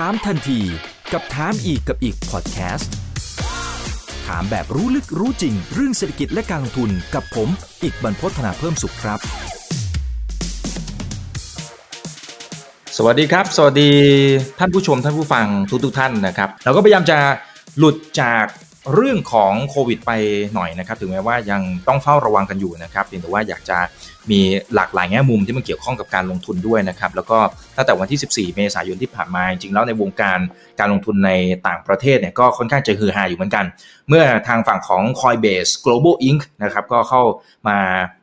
[0.00, 0.60] ถามทันที
[1.12, 2.92] กับถามอีกกับอีกพอดแคสต์
[4.26, 7.48] ถามแบบรู้ลึกรู้จริง เรื่องเศรษฐกิจและการลงทุนกับผม
[7.82, 9.18] อีกบรรพฒนาเพิ่มสุขครับ
[12.96, 13.90] สวัสดีครับ สวัสดี
[14.58, 17.18] ท่านผู้ชมท่านผู้ฟังทุกทุกท่านนะครับ เราก็พยายามจะ
[17.78, 18.44] หลุดจาก
[18.92, 20.12] เรื่องของโควิดไป
[20.54, 23.78] หน่อยนะครับ ถึงแม้ว่ายังต้องเฝ้าระวังกันอยู่นะครับเพียงแต่ว่าอยากจะ
[24.30, 24.40] มี
[24.74, 27.38] หลากหลายแง่มุมที่มันเกี่ยวข้องกับการลงทุนด้วยนะครับ แล้วก็
[27.76, 30.38] ตั้งแต่วันที่ 14 เมษายนที่ผ่านมา จริงๆแล้วในวงการ
[30.80, 31.30] การลงทุนใน
[31.66, 33.64] ต่างประเทศเนี่ยก็ค่อนข้างจะฮือฮาอยู่เหมือนกัน
[34.08, 36.42] เมื่อทางฝั่งของ Coinbase Global Inc.
[36.62, 37.22] นะครับก็เข้า
[37.68, 37.78] มา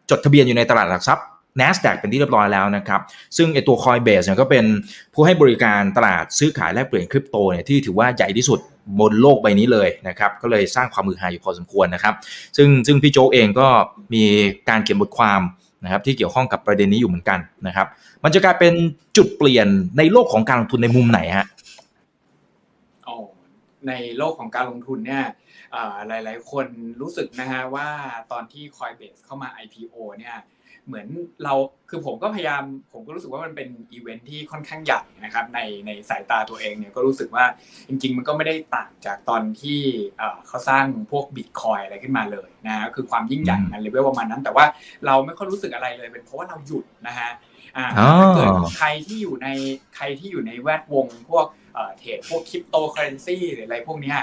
[0.09, 1.25] จดทะเบียนอยู่ในตลาดหลักทรัพย์
[1.59, 3.01] NASDAQ เป็นที่เรียบร้อยแล้วนะครับ
[3.37, 4.65] ซึ่งไอตัว Coinbase เนี่ยก็เป็น
[5.13, 8.59] ผู้ให้บริการตลาดซื้อขายแลกเปลี่ยนคริปโตเนี่ยที่ถือว่าใหญ่ที่สุด
[8.99, 12.13] บนโลกใบนี้เลยนะครับก็เลยสร้างความมือหาอยู่พอสมควรนะครับ
[12.57, 13.67] ซึ่งซึ่งพี่โจ๊กเองก็
[14.13, 14.23] มี
[14.69, 15.41] การเขียนบทความ
[15.83, 17.87] นะครับที่เกี่ยวข้องกับประเด็นนี้อยู่เหมือนกันนะครับ
[18.23, 18.73] มันจะกลายเป็น
[19.17, 19.67] จุดเปลี่ยน
[19.97, 21.47] ในโลกของการลงทุนในมุมไหนฮะ
[23.05, 23.13] โอ้
[23.87, 25.25] ในโลกของการลงทุนเนี่ย
[26.07, 26.65] หลาย ๆ คน
[27.01, 27.89] รู้สึกนะฮะว่า
[28.31, 30.35] ตอนที่ Coinbase เข้ามา IPO เนี่ย
[30.91, 31.09] เหมือน
[31.43, 31.53] เรา
[31.89, 37.45] คือผมก็พยายามผมก็รู้สึกว่ามันเป็นอีเวนท์ที่ค่อนข้างใหญ่นะครับในในสายตาตัวเองเนี่ยก็รู้สึกว่า
[37.87, 39.79] จริง ๆ มันก็ไม่ได้ต่างจากตอนที่
[40.47, 44.65] เขาสร้างพวกบิตคอยน์อะไรขึ้นมาเลยนะคือความยิ่งใหญ่นั้นเลเวลประมาณนั้น แต่ว่า
[45.05, 47.31] เราไม่ค่อยรู้สึกอะไรเลยเป็นเพราะว่าเราหยุดนะฮะ
[48.19, 48.47] ถ้าเกิด
[48.77, 49.47] ใครที่อยู่ใน
[49.95, 51.45] ใครที่อยู่ในแวดวงพวก
[51.97, 54.15] เทรดพวกคริปโตเคอเรนซีหรืออะไรพวกนี้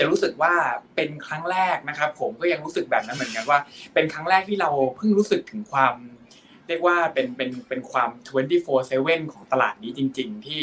[0.00, 0.54] จะรู้สึกว่า
[0.96, 3.58] เป็นครั้งแรกนะครับ ผมก็ยังรู้สึกแบบนั้นเหมือนกันว่า
[3.94, 5.94] เป็นครั้งแรกที่เราเพิ่งรู้สึกถึงความ
[6.68, 8.10] เรียกว่าเป็นเป็นเป็นความ
[8.66, 10.60] 24/7 ของตลาดนี้จริง ๆ ที่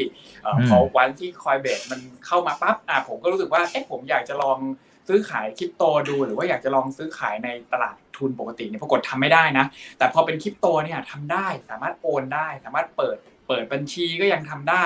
[0.69, 4.59] พอวันที่คอยเบสมันเข้ามาปั๊บอะผมก็รู้สึกว่าเอ๊ะผมอยากจะลอง
[5.07, 9.65] ซื้อขายคริปโตดูหรือว่าอยากจะลองซื้อขายในตลาดทุนปกติเนี่ยปรากฏทำไม่ได้นะ
[9.97, 14.85] แต่พอเป็นคริปโตเนี่ยทำได้สามารถโอนได้ สามารถเปิด เปิดบัญชีก็ยังทำได้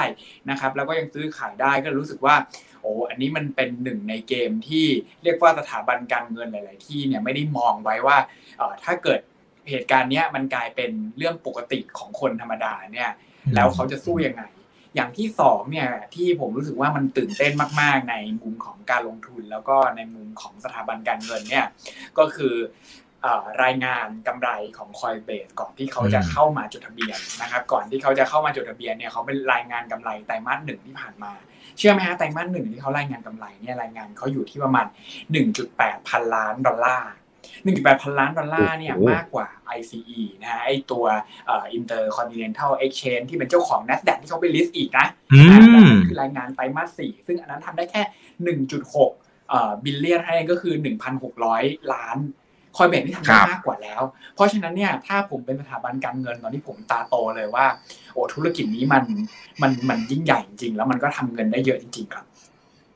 [0.49, 2.35] นะครับแล้วก็ยังซื้อขายได้ก็รู้สึกว่า
[2.81, 4.87] โอ้อันนี้มันเป็นหนึ่งในเกมที่
[5.23, 8.17] เรียกว่าสถาบันการเงินหลาย ๆ ที่เนี่ยไม่ได้มองไว้ว่า
[8.83, 9.19] ถ้าเกิด
[9.69, 13.11] เหตุการณ์เนี้ยมันกลายเป็นเรื่องปกติของคนธรรมดาเนี่ย
[13.55, 14.43] แล้วเขาจะสู้ยังไง
[14.95, 21.65] อย่างที่สองเนี่ยที่ผมรู้สึกว่ามันตื่นเต้นมาก ๆ ในมุมของการลงทุน แล้วก็ในมุมของสถาบันการเงินเนี่ย
[22.17, 22.53] ก็คือ
[23.63, 31.31] รายงานกำไรของคอยเบสก่อนที่เขาจะเข้ามาจดทะเบียนนะครับก่อนที่เขาจะเข้ามาจดทะเบียนเนี่ยเขาเป็นรายงานกำไรไตรมาสหนึ่งที่ผ่านมา
[31.77, 34.85] เชื่อไหมฮะไตรมาสหนึ่งที่เขารายงานกำไรเนี่ยรายงานเขาอยู่ที่ประมาณ
[35.47, 37.11] 1.8 พันล้านดอลลาร์
[37.55, 41.05] 1.8 พันล้านดอลลาร์เนี่ยมากกว่า ICE นะฮะไอตัว
[41.77, 45.07] Intercontinental Exchange ที่เป็นเจ้าของ NASDAQ ที่เขาไป list อีกนะ
[46.07, 48.01] คือรายงานไตรมาสสี่ซึ่งอันนั้นทำได้แค่
[48.63, 50.75] 1.6 billion ให้ก็คือ
[51.33, 52.17] 1,600 ล้าน
[52.77, 54.01] คอยเบนที่ทำได้มากกว่าแล้ว
[54.35, 57.65] เพราะฉะนั้นเนี่ยถ้าผมเป็นสถาบันการเงินตอนที่ผมตาโตเลยว่า
[58.13, 59.03] โอ้ธุรกิจนี้มัน
[59.61, 62.25] มันมันยิ่งใหญ่จริง แล้วมันก็ทำเงินได้เยอะจริง ๆ ครับ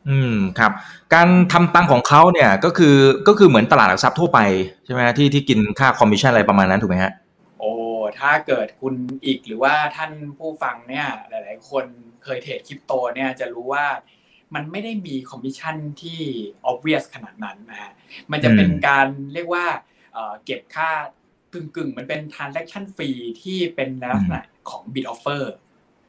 [0.09, 0.71] อืมครับ
[1.13, 2.95] การทำตังของเขาเนี่ยก็คือ
[3.27, 4.39] ก็คือเหมือนตลาดหลักทรัพย์ทั่วไป
[4.85, 7.13] ใช่ไหมที่ที่กินค่าคอมมิชชั่นอะไรประมาณนั้นถูกไหมฮะ
[7.59, 7.71] โอ้
[8.19, 8.93] ถ้าเกิดคุณ
[9.25, 11.85] อีกหรือว่าท่านผู้ฟังเนี่ย หลาย ๆ คน
[12.23, 13.85] เคยเทรดคริปโตเนี่ยจะรู้ว่า
[14.55, 16.19] มันไม่ได้มีคอมมิชชั่นที่
[16.71, 17.91] obvious ขนาดนั้นนะฮะ
[18.31, 19.65] มันจะเป็นการเรียกว่า
[20.45, 20.89] เก็บค่า
[21.53, 25.41] กึ่งๆมันเป็น transaction fee ที่เป็นลักษณะของ bid offer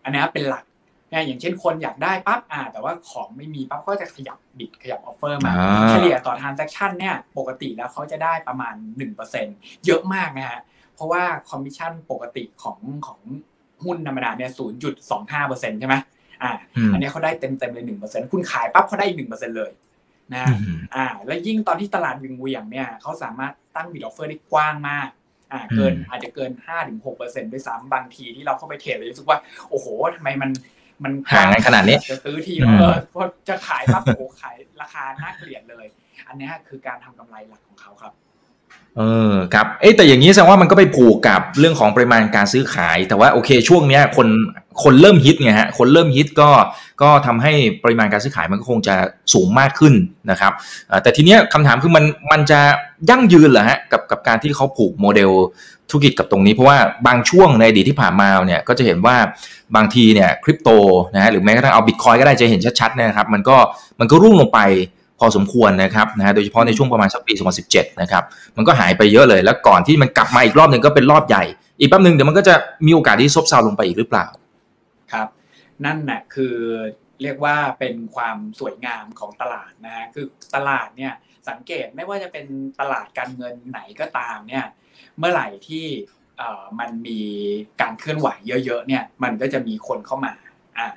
[0.04, 0.64] อันนี้เป็นหลัก
[1.10, 5.52] นะอย่างเช่นคนอยากได้ปั๊บอ่า แต่ว่าของไม่มีปั๊บก็จะขยับ bid ขยับ offer มา
[5.90, 8.74] เฉลี่ยต่อ transaction เนี่ย ปกติแล้วเขาจะได้ประมาณ
[9.30, 10.60] 1%เยอะมากนะฮะ
[10.94, 13.20] เพราะว่าคอมมิชชั่นปกติของของ
[13.84, 14.50] หุ้นธรรมดาเนี่ย
[15.10, 15.96] 0.25%ใช่ไหม
[16.42, 16.52] อ่า
[16.92, 19.70] อันนี้เขาได้เต็มเต็มเลยหนึ่งเปอร์เซ็นคุณขายปั๊บเขาได้อีกหนึ่งเปอร์เซ็นเลย
[20.34, 20.46] นะ
[20.94, 25.08] อ่า แล้วยิ่งตอนที่ตลาดวิ่งเหวี่ยงเนี่ยเขาสามารถตั้ง bid offer ได้กว้างมาก
[25.52, 29.38] อ่าเกินอาจจะเกินห้าถึงหกเปอร์เซ็นด้วยซ้ำบางทีที่เราเข้าไปเทรดเลยรู้สึกว่า
[29.70, 29.86] โอ้โห
[30.16, 30.50] ทำไมมัน
[31.04, 35.86] มันห่างกันขนาดนี้จะซื้อทีเออพอจะขายปั๊บโอ้ขายราคาน่าเกลียดเลย
[36.28, 38.12] อันนี้คือการทำกำไรหลักของเขาครับ
[38.98, 44.28] เออครับเอ๊แต่อย่างนี้แสดงว่ามันก็ไปผูกกับเรื่องของปริมาณการซื้อขาย แต่ว่าโอเคช่วงเนี้ยคน
[44.82, 46.50] คนเริ่มฮิตไงฮะคนเริ่มฮิตก็
[47.02, 47.52] ก็ทำให้
[47.84, 48.94] ปริมาณการซื้อขายมันก็คงจะ
[49.34, 49.94] สูงมากขึ้น
[50.30, 50.52] นะครับ
[51.02, 52.60] แต่ทีเนี้ยคำถามคือมันมันจะ
[53.10, 55.30] ยั่งยืนเหรอฮะกับกับการที่เขาผูกโมเดล
[55.90, 59.16] ธุรกิจกับตรงนี้ เพราะว่าบางช่วงในอดีตที่ผ่านมาเนี่ยก็จะเห็นว่า
[59.76, 60.70] บางทีเนี่ยคริปโต
[61.14, 63.56] นะฮะหรือแม้กระทั่งเอาบิตคอยก็ได้จะเห็นชัดๆนะครับมันก็
[64.00, 64.60] มันก็รุ่งลงไป
[65.18, 67.32] พอสมควรนะครับนะฮะโดยเฉพาะในช่วงประมาณสักปี
[67.66, 68.24] 2017 นะครับ
[68.56, 71.44] มันก็หายไปเยอะเลย แล้วก่อนที่มันกลับมาอีกรอบหนึ่งก็เป็นรอบใหญ่
[71.78, 72.54] อีกแป๊บหนึ่งเดี๋ยวมันก็จะ
[72.86, 74.26] มีโอกาสที่ซบเซาลงไปอีกหรือเปล่า
[75.12, 75.28] ครับ
[75.84, 76.54] นั่นแหละคือ
[77.22, 81.12] เรียกว่าเป็นความสวยงามของตลาดนะฮะ คือตลาดเนี่ย
[81.48, 82.46] สังเกตไม่ว่าจะเป็น
[82.80, 84.64] ตลาดการเงินไหนก็ตามเนี่ย
[85.18, 85.86] เมื่อไหร่ที่
[86.80, 87.20] มันมี
[87.80, 88.28] การเคลื่อนไหว
[88.64, 90.34] เยอะๆเนี่ย มันก็จะมีคนเข้ามา
[90.78, 90.88] อ่า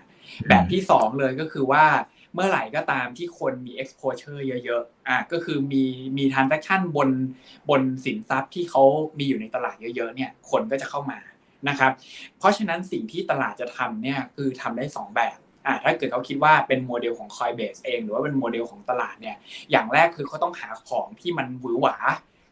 [0.49, 1.85] แบบที่สองเลยก็คือว่า
[2.33, 5.83] เมื่อไหร่ก็ตามที่คนมี exposure เยอะๆอะก็คือมี
[6.17, 7.09] มี transaction บน
[7.69, 8.83] บนสินทรัพย์ที่เขา
[9.19, 11.19] มีอยู่ในตลาดเยอะๆเนี่ยคนก็จะเข้ามา
[11.69, 11.91] นะครับ
[12.37, 19.37] เพราะฉะนั้นสิ่งที่ตลาดจะทำเนี่ยคือทำได้ 2 แบบอะถ้าเกิดเขาคิดว่าเป็นโมเดลของ Coinbase เอง หรือว่าเป็นโมเดลของตลาดเนี่ย
[19.71, 21.97] อย่างแรกคือเขาต้องหาของที่มันหวือหวา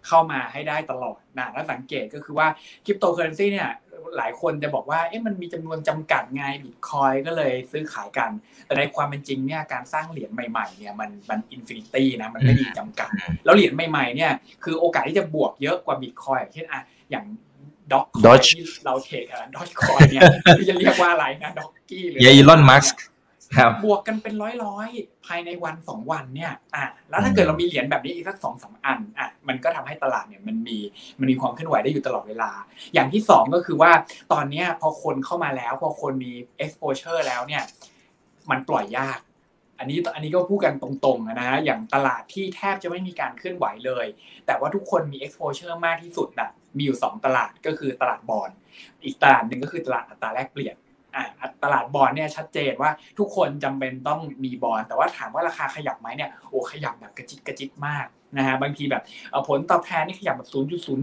[0.08, 2.48] เข้ามาให้ได้ตลอดนะถ้าสังเกตก็คือว่า
[2.86, 3.70] คริปโตเคอเรนซีเนี่ย
[4.18, 8.32] หลายคนจะบอกว่าเอ๊ะมันมีจำนวนจำกัดไงบิตคอยน์ก็เลยซื้อขายกัน
[8.66, 13.10] แต่ในความเป็นจริงเนี่ยการสร้างเหรียญใหม่ๆเนี่ยมันมัน infinity นะมันไม่มีจำกัด
[13.46, 14.32] แล้วเหรียญใหม่ๆเนี่ย
[14.64, 16.82] คือโอกาสที่จะบวกเยอะกว่าบิตคอยเช่นอะ
[17.12, 17.26] อย่าง
[17.94, 18.06] ด็อก
[18.48, 20.22] ที่เราเทรดอะด็อกคอยเนี่ย
[20.70, 23.04] จะเรียกว่าอะไรนะด็อกกี้หรืออีลอนมัสก์
[23.84, 24.90] บวกกันเป็นร้อยร้อย
[25.26, 30.78] ภายในวันสองวันเนี่ยอะแล้วถ้าเกิดเรามีเหรียญแบบนี้อีกสักสองสาอันอะมันก็ทำให้ตลาดเนี่ยมันมี
[31.20, 32.52] มันมีความเคลื่อนไหวได้อยู่ตลอดเวลา
[32.94, 33.92] อย่างที่สองก็คือว่า
[34.34, 36.32] ตอนเนี้ยพอคนเข้ามาแล้ว พอคนมี
[36.64, 37.64] exposure แล้วเนี่ย
[38.50, 39.20] มันปล่อยยาก
[39.80, 44.06] อันนี้อันนี้ก็พูดกันตรงๆนะฮะอย่างตลาดที่แทบจะไม่มีการเคลื่อนไหวเลย
[44.46, 48.52] แต่ว่าทุกคนมี exposure มากที่สุดน่ะมีอยู่ 2 ตลาดก็คือตลาดบอล
[49.04, 50.76] อีกตลาดหนึ่งก็คือตลาดอัตราแลกเปลี่ยน
[51.64, 58.06] ตลาดบอลเนี่ยชัดเจนว่าทุกคนจำเป็นต้องมีบอลแต่ว่าถามว่าราคาขยับไหมเนี่ยโอ้ขยับแบบกระจิตกระจิตมาก
[58.38, 59.04] นะฮะบางทีแบบ
[59.48, 60.50] ผลตอบแทนนี่ขยับแบบ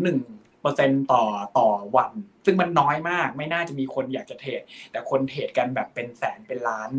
[0.05, 1.25] 0.01เปอร์เซ็นต์ต่อ
[1.59, 2.13] ต่อวัน
[2.45, 6.91] ซึ่งมันน้อยมากไม่น่าจะมีคนอยากจะเทรดแต่คนเทรดกันแบบเป็นแสนเป็นล้าน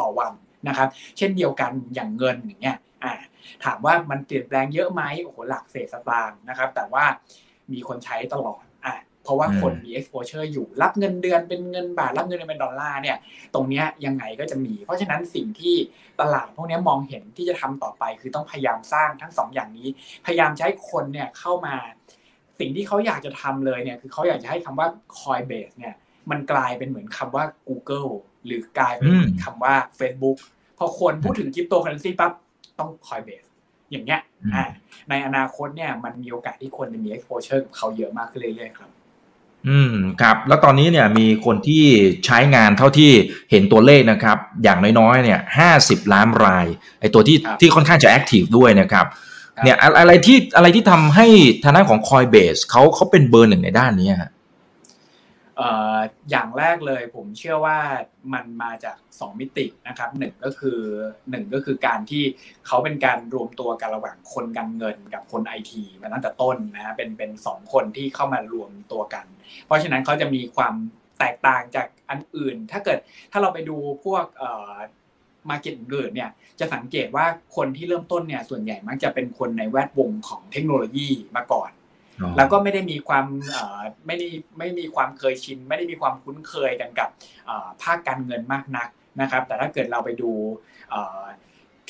[0.00, 0.32] ต่อวัน
[0.68, 0.88] นะครับ
[1.18, 2.78] เช่นเดียวกันอย่างเงินอย่างเงี้ย
[3.64, 7.04] ถามว่ามันเปลี่ยนแปลงเยอะไหมโอ้โหหลักเศษสตางค์นะครับ แต่ว่า
[7.72, 8.64] มีคนใช้ตลอด
[9.24, 13.16] เพราะว่าคนมี exposure อยู่รับเงินเดือนเป็นเงินบาท รับเงินเดือนเป็นดอลลาร์เนี่ย
[13.54, 15.76] ตรงนี้ยังไงก็จะมี เพราะฉะนั้นสิ่งที่
[16.20, 19.88] ตลาดพวกนี้มองเห็นที่จะทำต่อไป คือต้องพยายามสร้างทั้ง2ออย่างนี้
[20.26, 21.74] พยายามใช้คนเนี่ยเข้ามา
[22.60, 24.88] สิ่งที่เขาอยากจะทำเลยเนี่ยคือเขาอยากจะให้คำว่า
[25.18, 25.94] Coinbase เนี่ย
[26.30, 28.10] มันกลายเป็นเหมือนคำว่า Google
[28.46, 30.36] หรือกลายเป็นคำว่า Facebook
[30.78, 32.32] พอคนพูดถึงคริปโตเคอเรนซีปั๊บ
[32.78, 33.48] ต้อง Coinbase
[33.90, 34.20] อย่างเงี้ย
[35.10, 38.90] ในอนาคตเนี่ยมันมีโอกาสที่คนจะมี exposure กับเขาเยอะมากขึ้นเรื่อยๆครับ
[39.68, 41.84] อืมครับแล้วตอนนี้เนี่ยมีคนที่
[42.26, 43.10] ใช้งานเท่าที่
[43.50, 46.66] เห็นตัวเลขนะครับ อย่างน้อยๆเนี่ยห้าสิบล้านราย
[47.00, 49.06] ไอตัวที่ที่ค่อนข้างจะ active ด้วยนะครับ
[49.64, 51.26] เนี่ยอะไรที่อะไรที่ทำให้
[51.62, 54.30] ทางด้านของ Coinbase เขาเขาเป็นเบอร์หนึ่งในด้านนี้ฮะ
[56.30, 57.78] อย่างแรกเลยผมเชื่อว่า
[58.32, 60.78] มันมาจาก 2 มิตินะครับหนึ่งก็คือ
[61.30, 62.22] หนึ่งก็คือการที่
[62.66, 69.24] เขาเป็นการรวมตัวกันระหว่างคนการเงินกับคนไอทีมาตั้งแต่ต้นนะฮะเป็นเป็นสองคนที่เข้ามารวมตัวกัน
[69.66, 70.74] เพราะฉะนั้นเขาจะมีความ
[71.18, 72.98] แตกต่างจากอันอื่น ถ้าเกิด
[73.32, 74.24] ถ้าเราไปดูพวก
[75.50, 76.30] มาเก็ตอื่นเนี่ย
[76.60, 81.70] จะสังเกตว่าคนที่เริ่มต้นเนี่ยส่วนใหญ่มักจะเป็นคนในแวดวงของเทคโนโลยีมาก่อน
[82.36, 83.26] แล้วก็ไม่ได้มีความ
[84.06, 84.28] ไม่ได้
[84.58, 87.08] ไม่มีความเคยชิน ไม่ได้มีความคุ้นเคยกันกับ
[87.82, 88.88] ภาคการเงินมากนัก
[89.20, 90.30] นะครับ แต่ถ้าเกิดเราไปดู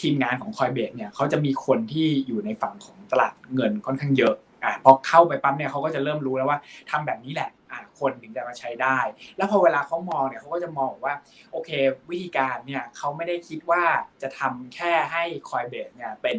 [0.00, 4.34] ทีมงานของคอยเบสเนี่ยเขาจะมีคนที่อยู่ในฝั่งของตลาดเงินค่อนข้างเยอะ
[4.64, 6.58] อ่าพอเข้าไปปั๊มเนี่ยเขาก็จะเริ่มรู้แล้วว่า
[6.90, 8.98] ทำแบบนี้แหละอ่าคนถึงจะมาใช้ได้
[9.36, 11.14] แล้วพอเวลาเขามองเนี่ยเขาก็จะมองว่า
[11.52, 11.70] โอเค
[12.10, 13.82] วิธีการเนี่ยเขาไม่ได้คิดว่า
[14.22, 16.38] จะทำแค่ให้คอยเบสเนี่ยเป็น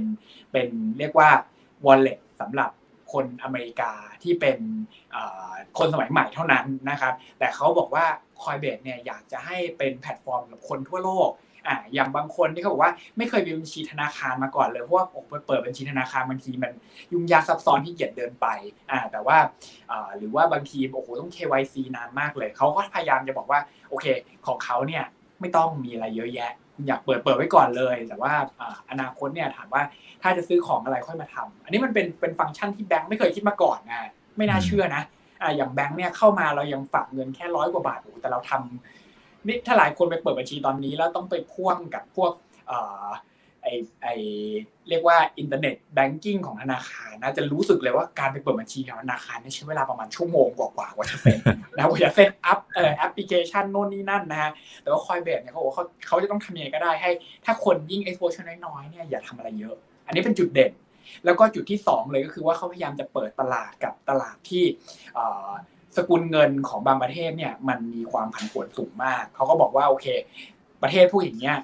[0.51, 0.67] เป็น
[0.99, 1.29] เรียกว่า
[1.85, 2.71] wallet สำหรับ
[3.13, 3.91] คนอเมริกา
[4.23, 4.57] ที่เป็น
[5.77, 8.05] คนสมัยใหม่เท่านั้นนะครับ แต่เขาบอกว่า
[8.41, 11.29] คอยเบสเนี่ยอยากจะให้เป็นแพลตฟอร์มสำหรับคนทั่วโลก
[11.67, 16.71] อ่าอย่างบางคนที่เขาบอกว่าไม่เคยมีบัญชีธนาคารมาก่อนเลยเพราะว่าผมเปิดบัญชีธนาคารบางทีมัน
[17.13, 18.47] ยุ่งยากซับซ้อนที่เหยียดเดินไป
[18.91, 19.37] อ่าแต่ว่า
[19.91, 24.05] อ่าหรือว่าบางทีโอ้โหต้อง KYC นานมากเลยเขาก็พยายามจะบอกว่าโอเค
[24.47, 25.03] ของเขาเนี่ย
[25.39, 26.51] ไม่ต้องมีอะไรเยอะแยะ
[26.87, 28.33] อยากเปิดเปิดไว้ก่อนเลย แต่ว่า
[28.89, 29.81] อนาคตเนี่ยถามว่า
[30.21, 35.03] ถ้าจะซื้อของอะไรค่อยมาทำอันนี้มันเป็นเป็นฟังก์ชันที่แบงค์ไม่เคยคิดมาก่อนนะไม่น่าเชื่อนะ
[35.41, 39.04] อ่าอย่างแบงค์เนี่ยเข้ามาเรายังฝากเงินแค่ร้อยกว่าบาทแต่เราทำ
[39.47, 42.31] นี่ถ้าหลายคนไปเปิดบัญชีตอนนี้แล้วต้องไปพ่วงกับพวก
[43.63, 43.71] ไอ
[44.03, 44.07] ไอ
[44.89, 51.37] เรียกว่า internet banking ของธนาคารนะจะรู้สึกเลยว่าการไปเปิดบัญชีของธนาคารนี่ใช้เวลาประมาณชั่วโมงกว่าๆกว่าจะเป็น
[51.75, 57.11] นะกว่าจะ set up เอ่อแอปพลิเคชันโน่นนี่นั่นนะฮะแต่ว่า Coinbase เนี่ยเขาบอกเขาเขาจะต้องทำยังไงก็ได้ให้
[57.45, 59.75] ถ้าคนยิ่ง exposure น้อยๆเนี่ยอย่าทำอะไรเยอะ
[60.05, 60.71] อันนี้เป็นจุดเด่น
[61.25, 64.63] แล้วก็จุดที่ 2 เลยก็คือว่าเขาพยายามจะเปิดตลาดกับตลาดที่
[65.97, 70.07] สกุลเงินของบางประเทศเนี่ยมันมีความผันผวนสูงมาก เขาก็บอกว่าโอเค
[70.83, 71.57] ประเทศพวกอย่างเงี้ย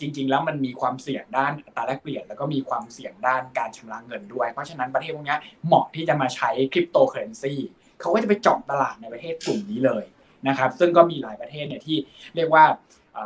[0.00, 5.36] จริง ๆ แล้วมันมีความเสี่ยงด้านอัตราแลกเปลี่ยน แล้วก็มีความเสี่ยงด้านการชำระเงินด้วย เพราะฉะนั้นประเทศพวกนี้
[5.66, 7.54] เหมาะที่จะมาใช้คริปโตเคอเรนซี
[8.00, 10.04] เขาก็จะไปเจาะตลาดในประเทศกลุ่มนี้เลย
[10.48, 11.96] นะครับ ซึ่งก็มีหลายประเทศเนี่ยที่
[12.36, 12.64] เรียกว่า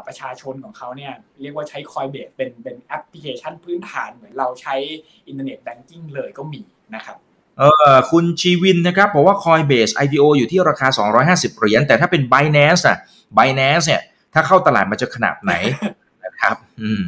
[0.07, 1.13] ประชาชนของเขาเนี่ย
[1.43, 4.75] เรียกว่าใช้ Coinbase เป็นเป็นแอปพลิเคชันพื้นฐานเหมือนเราใช้
[5.29, 6.63] internet banking เลยก็มี
[6.95, 7.17] นะครับ
[7.59, 7.63] เอ
[7.95, 10.89] อคุณชีวินนะครับบอกว่า Coinbase IPO อยู่ที่ราคา
[11.27, 12.99] 250 เหรียญ แต่ถ้าเป็น Binance อะ
[13.37, 14.03] Binance เนี่ย
[14.35, 15.53] ถ้าเข้าตลาดมันจะขนาดไหน
[16.25, 17.03] นะครับ อืม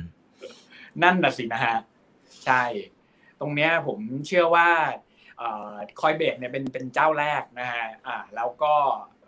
[1.02, 1.76] นั่นน่ะสินะฮะ
[2.44, 2.62] ใช่
[3.40, 4.68] ตรงเนี้ยผมเชื่อว่า
[6.00, 8.74] คอยเบสเนี่ยเป็นเป็นเจ้าแรกนะฮะอ่าแล้วก็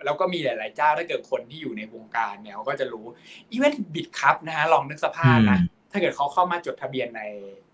[0.04, 3.06] แล้วก็มีหลาย ๆ เจ้าถ้าเกิดคนที่อยู่ในวงการเนี่ยเขาก็จะรู้
[3.50, 5.58] อีเวนต์บิดครับนะฮะลองนึกสภาพนะ
[5.92, 7.22] ถ้าเกิดเขาเข้ามาจดทะเบียนใน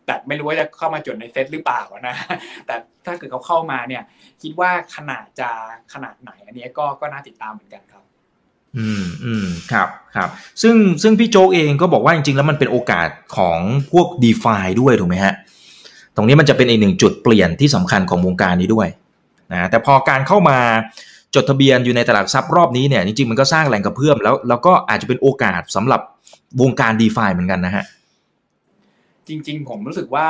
[0.06, 2.16] แต่ไม่รู้ว่าจะเข้ามาจดในเซตหรือเปล่านะ
[2.66, 2.74] แต่
[3.06, 4.02] ถ้าเกิดเขาเข้ามาเนี่ย
[4.42, 5.50] คิดว่าขนาดจะ
[5.92, 8.04] ขนาดไหน อันนี้ก็ก็น่าติดตามเหมือนกันครับ
[8.78, 10.28] อืมอืมครับครับ
[10.62, 13.58] ซึ่งซึ่งพี่โจเองก็บอกว่าจริงๆ แล้วมันเป็นโอกาสของ
[13.92, 15.34] พวก d e f าด้วยถูกไหมฮะ
[16.16, 18.88] ตรงนี้มันจะเป็นอีกหนึ่งจุดเปลี่ยนที่สำคัญของวงการนี้ด้วย
[19.52, 20.58] นะแต่พอการเข้ามา
[21.34, 26.00] จดทะเบียนอยู่ในตลาดทรัพย์รอบนี้เนี่ยจริงๆมันก็สร้างแหล่งกระเพื่อมแล้วแล้วก็อาจจะเป็นโอกาสสำหรับ
[26.60, 27.84] วงการ d e f าเหมือนกันนะฮะ
[29.28, 30.28] จริง ๆ ผมรู้สึกว่า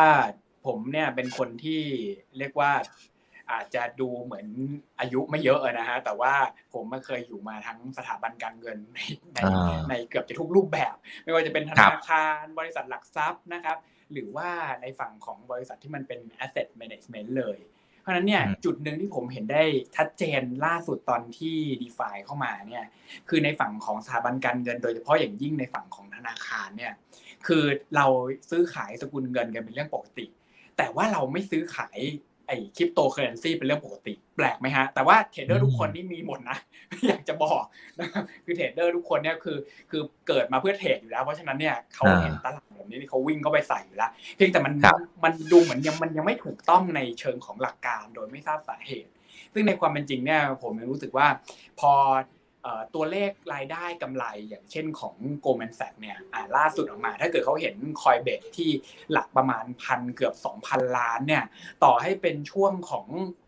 [0.67, 1.83] ผมเนี่ยเป็นคนที่
[2.38, 2.73] เรียกว่า
[3.53, 4.47] อาจจะดูเหมือน
[5.00, 6.35] อายุไม่เยอะนะฮะแต่ว่า
[6.75, 8.99] ผมมาเคยอยู่มาทั้งสถาบันการเงินใน
[9.35, 9.38] ใน
[9.91, 13.79] ในเกือบจะทุกรูปแบบ ไม่ว่าจะเป็นธนาคารบริษัทหลักทรัพย์นะครับ
[14.12, 14.49] หรือว่า
[14.83, 17.59] ในฝั่งของบริษัทที่มันเป็น asset management เลย
[18.00, 19.62] เพราะนั้นเนี่ยจุดหนึ่งที่ผมเห็นได้
[19.97, 22.85] ชัดเจนล่าสุดตอนที่ d e f าเข้ามาเนี่ย
[23.29, 26.93] คือในฝั่งของสถาบันการเงิน โดยเฉพาะอย่างยิ่งในฝั่งของธนาคารเนี่ย
[27.47, 27.65] คือ
[27.97, 28.07] เรา
[28.50, 30.26] ซื้อขายสกุลเงินกันเป็นเรื่องปกติ
[30.76, 31.99] แต่ว่าเราไม่ซื้อขาย
[32.49, 36.59] ไอ้คริปโตเคอเรนซีเป็นเรื่องปกติ แปลกไหมฮะ แต่ว่าเทรดเดอร์ทุกคนนี่มีหมดนะ
[37.07, 37.62] อยากจะบอก
[37.99, 39.59] นะครับคือเทรดเดอร์ทุกคนเนี่ยคือ
[39.91, 44.75] คือเกิดมาเพื่อเทรดอยู่แล้ว เพราะฉะนั้นเนี่ยเขาเห็นตลาดแบบนี้เขาวิ่งเข้าไปใส่อยู่แล้ว เพียงแต่มัน
[45.25, 49.11] มันดูเหมือนยังมันยังไม่ถูกต้องในเชิงของหลักการโดยไม่ทราบสาเหตุ
[49.53, 51.26] ซึ่งในความเป็นจริงเนี่ยผมรู้สึกว่า
[51.81, 51.93] พอ
[52.94, 56.18] ตัวเลขรายได้กำไรอย่างเช่นของ Goldman Sachs เนี่ย
[56.56, 58.70] ล่าสุดออกมา ถ้าเกิดเขาเห็นคอยเบสที่
[59.12, 61.44] หลักประมาณพันเกือบ 2,000 ล้านเนี่ย
[61.85, 63.06] ต่อให้เป็นช่วงของ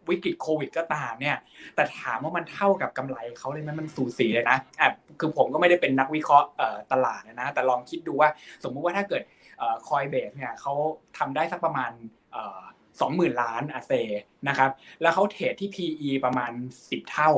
[0.08, 1.36] วิกฤตโควิดก็ตามเนี่ย
[1.74, 4.88] แต่ถามว่ามันเท่ากับกำไรเขาเลยไหมมันสูสีเลยนะอะ
[5.20, 6.48] คือผมก็ไม่ได้เป็นนักวิเคราะห์
[6.92, 8.28] ตลาดนะแต่ลองคิดดูว่า
[8.64, 9.22] สมมุติว่าถ้าเกิด
[9.88, 10.74] คอยเบสเนี่ยเขา
[11.18, 11.92] ทำได้สักประมาณ
[13.00, 13.92] สองหมื่นล้านอาเซ
[14.48, 14.70] นะครับ
[15.02, 17.30] แล้วเขาเทรดที่ PE ประมาณ 10 เท่า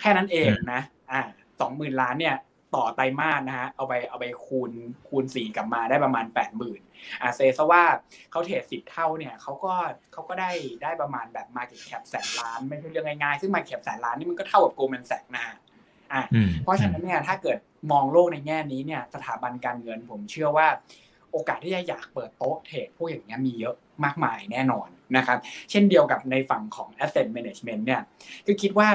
[0.00, 0.82] แค่นั้นเองนะ
[1.12, 1.20] อ่า
[1.60, 2.36] สองหมื่นล้านเนี่ย
[2.74, 4.70] ต่อไตรมาสนะฮะเอาไปเอาไปคูณ
[5.08, 6.80] คูณสี่กลับมาได้ประมาณแปดหมื่น
[7.22, 7.82] อ่าเซซะว่า
[8.30, 9.74] เขาเทรดสิบเท่าเนี่ยเขาก็
[10.12, 10.50] เขาก็ได้
[10.82, 15.56] ได้ประมาณแบบ Market Cap แสนล้านไม่ใช่เรื่องง่ายๆ ซึ่ง Market Cap แสนล้านนี่มันก็เท่ากับโกลแมนแซกนะฮะ
[16.12, 16.22] อ่า
[16.62, 17.58] เพราะฉะนั้นเนี่ยถ้าเกิด
[17.92, 20.66] มองโลกในแง่นี้เนี่ย สถาบันการเงินผมเชื่อว่า
[21.32, 23.74] โอกาสที่จะอยากเปิดโต๊ะเทรดพวกอย่างเงี้ยมีเยอะ
[24.04, 25.38] มากมายแน่นอนนะครับ
[25.70, 28.02] เช่นเดียวกับในฝั่งของ asset management เนี่ย
[28.46, 28.88] ก็คิดว่า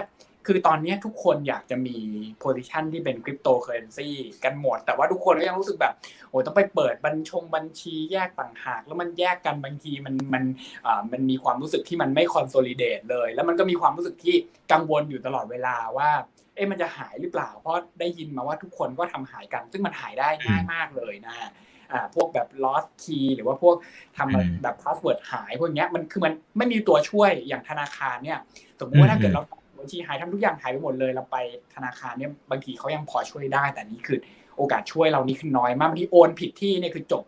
[0.52, 1.98] คือตอนนี้ทุกคนอยากจะมี
[2.40, 4.10] position ที่เป็นคริปโตเคอเรนซี
[4.44, 5.94] กันหมด แต่ว่าทุกคนก็ยังรู้สึกแบบ
[6.30, 10.44] โอ้ต้องไปเปิดบัญชงบัญชีแยกต่างหาก แล้วมันแยกกันบางทีมันมัน
[10.86, 14.36] อ่ามันมีความรู้สึกที่มันไม่ consolidate เลย แล้วมันก็มีความรู้สึกที่
[14.72, 16.10] กังวลอยู่ตลอดเวลาว่า
[16.56, 21.50] เอ๊ะมันจะหายหรือเปล่า เพราะได้ยินมาว่าทุกคนก็ทำหายกัน ซึ่งมันหายได้ง่ายมากเลยนะฮะ
[21.92, 23.76] อ่าพวกแบบ lost key หรือว่าพวก
[24.18, 28.40] ทำแบบ password หายพวกนี้มันคือมันไม่มีตัวช่วยอย่างธนาคารเนี่ย
[28.80, 29.44] สมมติว่าถ้าเกิดเรา
[29.82, 31.38] บัญชีหายทำทุกอย่างหายไปหมดเลยเราไป
[31.76, 34.20] ธนาคารเนี่ยบางทีเขายังพอช่วยได้ แต่นี่คือ
[34.58, 37.24] โอกาสช่วยเรานี่คือน้อยมากบางทีโอนผิดที่เนี่ยคือจบ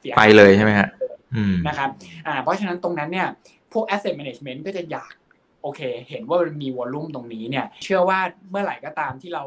[0.00, 0.88] เสียไปเลยใช่ไหมฮะ
[1.66, 1.90] นะครับ
[2.26, 3.28] อ่าเพราะฉะนั้นตรงนั้นเนี่ย
[3.72, 5.12] พวก asset management ก็จะอยาก
[5.62, 8.18] โอเค เห็นว่ามันมีวอลลุ่มตรงนี้เนี่ย เชื่อว่า
[8.50, 9.44] เมื่อไหร่ก็ตามที่เรา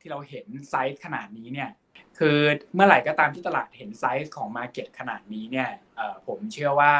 [0.00, 1.70] ที่เราเห็นไซส์ขนาดนี้เนี่ย
[2.18, 2.38] คือ
[2.74, 5.68] เมื่อไหร่ก็ตามที่ตลาดเห็นไซส์ของ market ขนาดนี้เนี่ย
[6.26, 6.94] ผมเชื่อว่า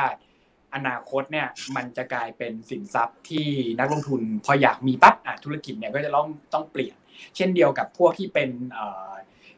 [0.76, 3.46] อนาคตเนี่ยมันจะกลายเป็นสินทรัพย์ที่
[3.78, 5.14] นักลงทุนพออยากมีปั๊บ
[5.44, 6.96] ธุรกิจเนี่ยก็จะต้องต้องเปลี่ยน
[7.36, 8.50] เช่นเดียวกับพวกที่เป็น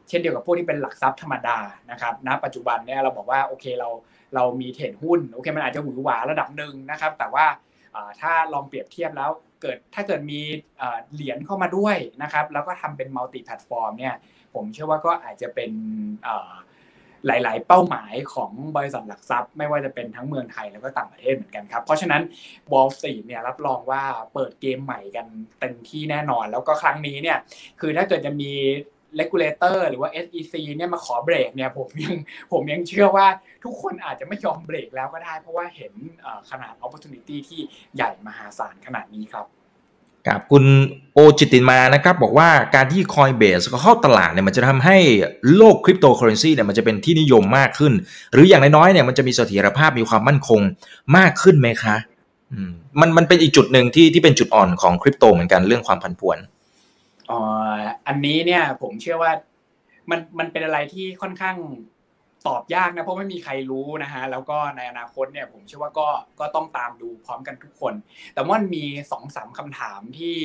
[0.09, 1.59] เช่นเดียวกับพวกที่เป็นหลักทรัพย์ธรรมดา
[1.91, 3.89] นะครับณปัจจุบันเนี่ยเราบอกว่าโอเคเรา
[4.35, 7.47] เรามีเทรดหุ้นโอเคมันอาจจะหวือหวาระดับหนึ่งนะครับ แต่ว่า
[8.21, 9.31] ถ้าลองเปรียบเทียบแล้ว
[9.63, 10.41] เกิดถ้าเกิดมี
[11.15, 14.15] เหรียญเข้ามาด้วยนะครับ แล้วก็ทำเป็น multi-platform เนี่ย
[14.55, 15.71] ผมเชื่อว่าก็อาจจะเป็น
[17.27, 22.23] หลาย ๆ เป้าหมายของบริษัทหลักทรัพย์ ไม่ว่าจะเป็นทั้งเมืองไทยแล้วก็ต่างประเทศเหมือนกันครับ เพราะฉะนั้น
[22.73, 24.03] Wall Street เนี่ยรับรองว่า
[24.35, 25.27] เปิดเกมใหม่กัน
[25.61, 27.39] เต็มที่แน่นอน แล้วก็ครั้งนี้เนี่ย
[27.81, 28.53] คือถ้าเกิดจะมี
[29.21, 32.17] regulator หรือว่า SEC เนี่ยมาขอเบรกเนี่ยผมยัง
[32.53, 33.27] ผมยังเชื่อว่า
[33.65, 35.93] ทุกคนอาจจะไม่ยอมเบรกแล้วก็ได้ เพราะว่าเห็น
[36.51, 37.61] ขนาด opportunity ที่
[37.97, 39.47] ใหญ่มหาศาลขนาดนี้ครับ
[40.27, 40.65] ครับคุณ
[41.15, 44.97] โอจิตินมานะครับบอกว่าการที่ Coinbase เข้าตลาดเนี่ยมันจะทำให้
[45.57, 47.93] โลกคริปโตเคอเรนซีเนี่ยมันจะเป็นที่นิยมมากขึ้น
[48.33, 50.61] หรืออย่างน้อยๆเนี่ยมันจะมีเสถียรภาพมีความมั่นคง
[51.17, 51.97] มากขึ้นไหมคะ
[53.01, 56.39] มันมันเป็นอีกจุดหนึ่งที่ที่เป็นจุดอ่อนของคริปโตเหมือนกันเรื่องความผันผวน
[57.31, 57.39] อ๋อ
[58.07, 59.33] อันนี้เนี่ยผมเชื่อว่า
[60.11, 61.57] มันมันเป็นอะไรที่ค่อนข้าง
[62.49, 66.09] ตตอบยากนะเพราะไม่มีใครรู้นะฮะแล้วก็ในอนาคตเนี่ยผมเชื่อว่าก็
[66.41, 67.95] ก็ต้องตามดูพร้อมกันทุกคน
[68.35, 70.37] แต่ว่ามีสองสามคำถามที่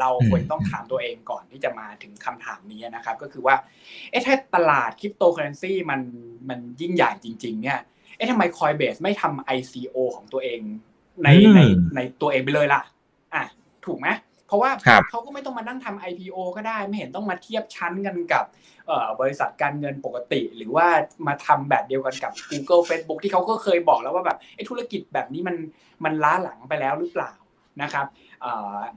[0.00, 3.56] เราควรต้องถามตัวเองก่อนที่จะมาถึงคำถามนี้นะครับ ก็คือว่า
[4.10, 6.00] เอ๊ะถ้าตลาดคริปโตเคอเรนซีมัน
[6.48, 7.80] มันยิ่งใหญ่จริง ๆ เนี่ย
[8.16, 10.60] เอ๊ะทำไมคอยเบสไม่ทำ ICO ของตัวเอง
[11.22, 11.60] ในใน
[11.96, 12.82] ในตัวเองไปเลยล่ะ
[13.34, 13.44] อะ
[13.86, 14.70] ถูกไหมเพ ราะว่า
[15.10, 18.44] เขาก็ไม่ต้องมานั่งทำ IPO ก็ได้ไม่เห็นต้องมาเทียบชั้นกันกับ
[19.20, 20.86] บริษัทการเงินปกติ หรือว่า
[21.26, 25.56] มาทำแบบเดียวกันกับ Google Facebook ที่เขาก็เคยบอกแล้วว่าแบบไอ้ธุรกิจแบบนี้มัน
[26.04, 27.32] มันล้าหลังไปแล้วหรือเปล่า
[27.82, 28.06] นะครับ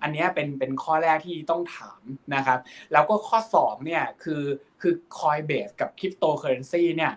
[0.01, 2.01] อันนี้เป็นเป็นข้อแรกที่ต้องถาม
[2.35, 2.59] นะครับ
[2.93, 4.43] แล้วก็ข้อสองเนี่ยคือ
[4.81, 7.13] คือ Coinbase กับ Cryptocurrency เนี่ย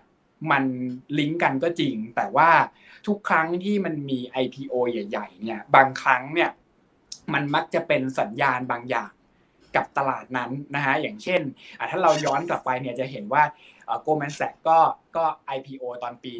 [0.50, 0.64] มัน
[1.18, 2.50] ลิงก์กันก็จริง แต่ว่า
[3.06, 6.50] ทุกครั้งที่มันมี IPO ใหญ่ ๆ เนี่ย บางครั้งเนี่ย
[7.34, 9.10] มันมักจะเป็นสัญญาณบางอย่าง
[9.76, 11.40] กับตลาดนั้นนะฮะอย่างเช่น
[11.90, 13.42] ถ้าเราย้อนกลับไปเนี่ยจะเห็นว่า
[14.02, 14.78] Goldman Sachs ก็
[15.16, 15.24] ก็
[15.56, 16.32] IPO ตอนปี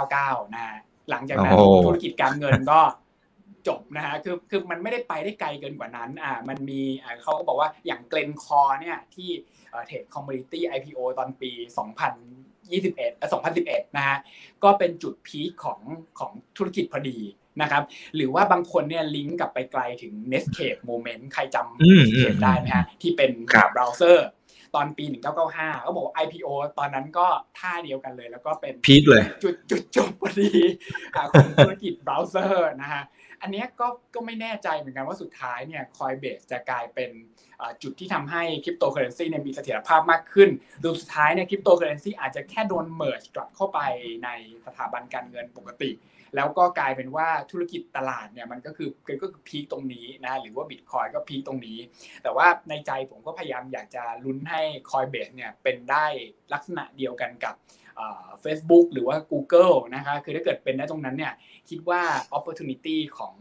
[0.00, 0.78] 1999 นะ
[1.10, 2.80] หลังจากนั้นธุรกิจการเงินก็
[3.68, 6.80] จบนะฮะคือคือมันไม่ได้ไปได้ไกลเกินกว่านั้นอ่ามันมี
[7.22, 9.30] เขาก็บอกว่าอย่าง Glencore เนี่ยที่
[9.86, 11.50] เทรด commodity IPO ตอนปี
[12.70, 14.18] 2021 2011นะฮะ
[14.64, 15.80] ก็เป็นจุด peak ของ
[16.18, 17.18] ของธุรกิจพอดี
[17.62, 17.82] นะครับ
[18.16, 23.30] หรือว่าบางคนเนี่ยลิงก์กลับไปไกลถึง Netscape Moment ใครจำ Netscape ได้ไหมฮะที่เป็น
[23.72, 24.28] เบราว์เซอร์
[24.74, 25.04] ตอนปี
[25.44, 27.26] 1995 ก็บอก IPO ตอนนั้นก็
[27.58, 30.50] ท่าเดียวกันเลย แล้วก็เป็น peak เลย จุดจุดจบพอดี
[31.16, 33.02] ของธุรกิจเบราว์เซอร์นะฮะ
[33.44, 37.10] อันนี้ก็ก็ไม่แน่ใจเหมือนกันว่าสุดท้ายเนี่ย Coinbase จะกลายเป็น
[37.82, 43.80] จุดที่ทำให้คริปโตเคอเรนซีเนี่ยมีเสถียรภาพมากขึ้นหรือสุดท้ายเนี่ยคริปโตเคอเรนซีอาจจะแค่โดน merge กลับเข้าไป
[44.24, 44.28] ใน
[44.66, 45.90] สถาบันการเงินปกติ
[46.36, 48.88] แล้วก็กลายเป็นว่าธุรกิจตลาดเนี่ยมันก็คือ
[49.22, 51.78] ก็คือพีคตรงนี้นะหรือว่าบิตคอยก็พีคตรงนี้
[52.22, 54.60] แต่ว่าในใจผมก็พยายามอยากจะลุ้นให้
[54.90, 56.06] คอยเบสเนี่ยเป็นได้
[56.52, 57.54] ลักษณะเดียวกันกับ
[58.40, 61.32] เฟซบุ๊กหรือว่า Google นะคะคือถ้าเกิดเป็นได้ตรงนั้นเนี่ย
[61.68, 62.02] คิดว่า
[62.36, 63.34] opportunity ของ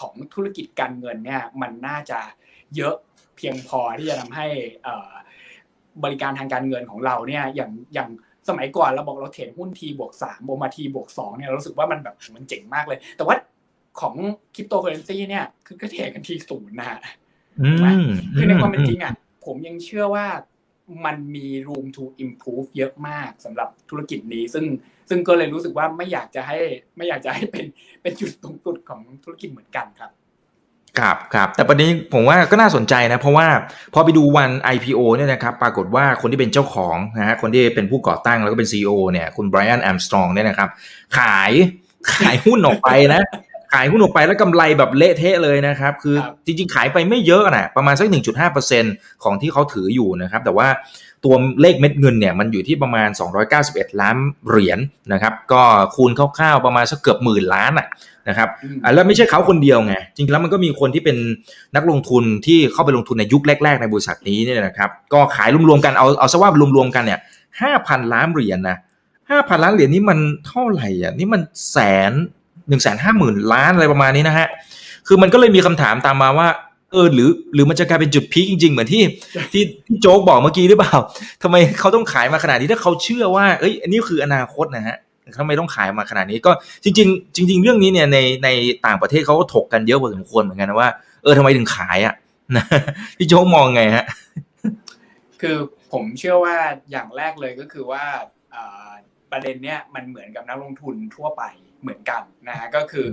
[0.00, 2.20] ของธุรกิจการเงินเนี่ยมันน่าจะ
[2.76, 2.94] เยอะ
[3.36, 4.46] เพียงพอที่จะทำให้
[6.04, 8.10] บริการทางการเงินของเราเนี่ยอย่างอย่าง
[8.48, 13.36] สมัยก่อนเราบอกเราเทรดหุ้นทีบวกสามโบมาทีบวกสองเนี่ยเรารู้สึกว่ามันแบบมันเจ๋งมากเลย แต่ว่า
[14.00, 14.14] ของ
[14.54, 16.98] คริปโตเคอเรนซีเนี่ยคือก็เทรดกันทีศูนย์นะฮะ
[18.36, 19.14] คือในความเป็นจริงอะ
[19.46, 20.26] ผมยังเชื่อว่า
[21.04, 24.64] มันมี room to improve เยอะมากสำหรับธุรกิจนี้ ซึ่ง
[25.08, 26.58] ซึ่งก็เลยรู้สึกว่าไม่อยากจะให้
[26.96, 27.64] ไม่อยากจะให้เป็น
[28.02, 30.10] เป็นจุดตรงสุดของธุรกิจเหมือนกันครับ
[30.98, 33.46] ครับครับแต่ประเด็นผมว่าก็น่าสนใจนะ เพราะว่า
[33.94, 40.68] พอไปดูวัน IPO เนี่ยนะครับปรากฏว่าคนที่เป็นเจ้าของนะฮะคนที่เป็นผู้ก่อตั้งแล้วก็เป็น CEO เนี่ยคุณไบรอันแอมสตรองเนี่ยนะครับ
[41.18, 41.52] ขาย
[42.12, 43.22] ขายหุ้นออกไปนะ
[43.72, 48.06] ขายหุ้นออกไปแล้วกำไรแบบเละเทะเลยนะครับ คือจริงๆ ขายไปไม่เยอะนะประมาณสัก
[48.64, 50.68] 1.5%ของที่เขาถืออยู่นะครับ แต่ว่า
[51.24, 53.08] ตัวเลขเม็ดเงินเนี่ยมันอยู่ที่ประมาณ
[53.54, 54.16] 291 ล้าน
[54.48, 55.62] เหรียญนนะครับ ก็
[55.96, 57.86] คูณคร่าวๆประมาณสักเกือบหมื่นล้านอะ
[58.28, 58.48] นะครับ
[58.94, 61.16] แล้วไม่ใช่เขาคนเดียวไง จริงๆแล้วมันก็มีคนที่เป็น
[61.76, 67.20] นักลงทุนที่เข้าไปลงทุนในยุคแรก ๆ ในบริษัทนี้เนี่ยนะครับ ก็ขายรวมๆกันเอาเอาซะว่ารวมๆกันเนี่ย
[67.60, 68.76] ห้าพันล้านเหรียญนะ
[69.30, 71.76] ห้าพันล้านเหรียญนี่มันเท่าไหร่อะนี่มันแส
[72.10, 72.12] น
[72.68, 74.48] หนึ่งแสนห้าหมื่นล้านอะไรประมาณนี้นะฮะ
[75.06, 76.48] คือมันก็เลยมีคำถามตามมาว่า
[76.92, 79.02] เออหรือ หรือมันจะกลายเป็นจุดพีคจริง ๆ เหมือนที่
[79.52, 79.62] ที่
[80.00, 80.94] โจ๊กบอกเมื่อกี้หรือเปล่า
[81.42, 84.96] ทำไมเขาต้องขายมาขนาดนี้ถ้าเขาเชื่อว่าเอ้ยอันนี้คืออนาคตนะฮะ
[85.38, 86.50] ทำไมต้องขายมาขนาดนี้ก็
[86.84, 88.48] จริง ๆ จริง ๆ เรื่องนี้เนี่ยในใน
[88.86, 90.90] ต่างประเทศเขาก็ถกกันเยอะพอสมควรเหมือนกันนะว่า
[91.22, 92.14] เออทำไมถึงขายอะ
[93.18, 94.06] พี่โจ๊กมองไงฮะ
[95.40, 95.56] คือ
[95.92, 96.56] ผมเชื่อว่า
[96.90, 98.04] อย่างแรกเลยก็คือว่า
[99.32, 101.42] ประเด็นเนี้ยมันเหมือนกับนักลงทุนทั่วไป
[101.82, 103.06] เหมือนกันนะฮะก็คือ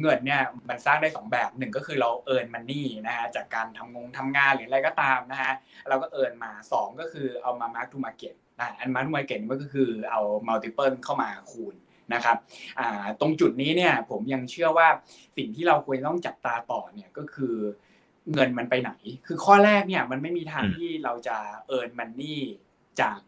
[0.00, 5.52] เงินเนี่ยมันสร้างได้ 2 แบบหนึ่งก็คือเรา earn money นะฮะจากการทำงงทำงานหรืออะไรก็ตามนะฮะ
[5.88, 8.34] เราก็ earn มา 2 ก็คือเอามา mark to market
[8.78, 11.74] อัน mark to market ก็คือเอา multiple เข้ามาคูณ
[12.14, 12.36] นะครับ
[13.20, 14.88] ตรงจุดนี้เนี่ยผมยังเชื่อว่า
[15.36, 17.54] สิ่งที่เราควรต้องจับตาต่อเนี่ยก็คือ
[18.32, 18.92] เงินมันไปไหน
[19.26, 21.36] คือข้อแรกเนี่ยมันไม่มีทางที่เราจะ
[21.68, 22.40] earn money
[23.00, 23.18] จาก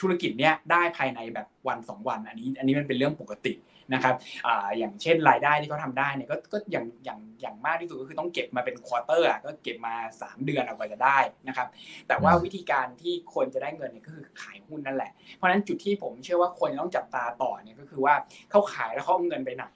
[0.00, 3.54] ธุรกิจเนี้ยได้ภายในแบบวันสองวัน อันนี้อันนี้มันเป็นเรื่องปกติ
[3.94, 4.14] นะครับ
[4.46, 11.68] อย่างเช่นรายได้ที่เขาทำได้เนี่ยก็ก็อย่างอย่างอย่างมากที่สุดก็คือต้องเก็บมาเป็น quarter ก็เก็บมา 3 เดือนเอาไว้จะได้นะครับ
[12.08, 18.14] แต่ว่าวิธีการที่คนจะได้เงินเนี่ยก็คือขายหุ้นนั่นแหละ เพราะฉะนั้นจุดที่ผมเชื่อว่าคนต้องจับตาต่อเนี่ยก็คือว่า
[18.50, 19.66] เขาขายแล้วเขาเอาเงินไปไหน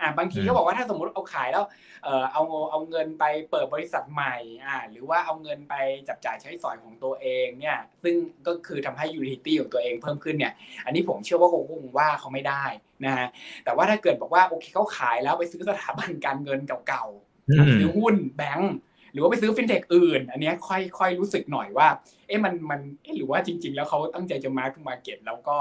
[0.00, 1.64] อ่าบางทีเขาบอกว่าถ้าสมมติเอาขายแล้ว
[2.04, 4.34] เออเอาเอาเงินไปเปิดบริษัทใหม่
[4.66, 5.74] อ่าหรือว่าเอาเงินไป
[6.08, 8.14] จับจ่ายใช้สอยของตัวเองเนี่ย ซึ่ง
[8.46, 10.52] ก็คือทำให้ utility ของตัวเองเพิ่มขึ้นเนี่ย
[10.84, 12.64] อันนี้ผมเชื่อว่าคงว่าเขาไม่ได้
[13.04, 13.28] นะฮะ
[13.64, 18.74] แต่ว่าถ้าเกิดบอกว่าโอเคเขาขายแล้วไปซื้อสถาบันการเงินเก่าๆซื้อหุ้นแบงค์
[19.12, 21.88] หรือว่าไปซื้อฟินเทคอื่น อันนี้ค่อยค่อยรู้สึกหน่อยว่า
[22.28, 25.58] เอ๊ะมันมันเอ๊ะหรือว่าจริง ๆ แล้วเขาตั้งใจจะ mark market แล้วก็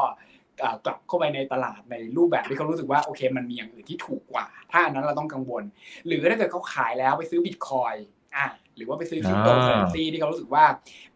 [0.85, 5.63] กลับเข้าไปในตลาดในรูปแบบที่เขารู้สึกว่าโอเค มันมีอย่างอื่นที่ถูกกว่า ถ้าอันนั้นเราต้องกังวล
[6.07, 7.95] หรือถ้าเกิดเขาขายแล้วไปซื้อบิตคอยน์
[8.35, 10.65] อะหรือว่าไปซื้อคริปโตเคอเรนซีที่เขารู้สึกว่า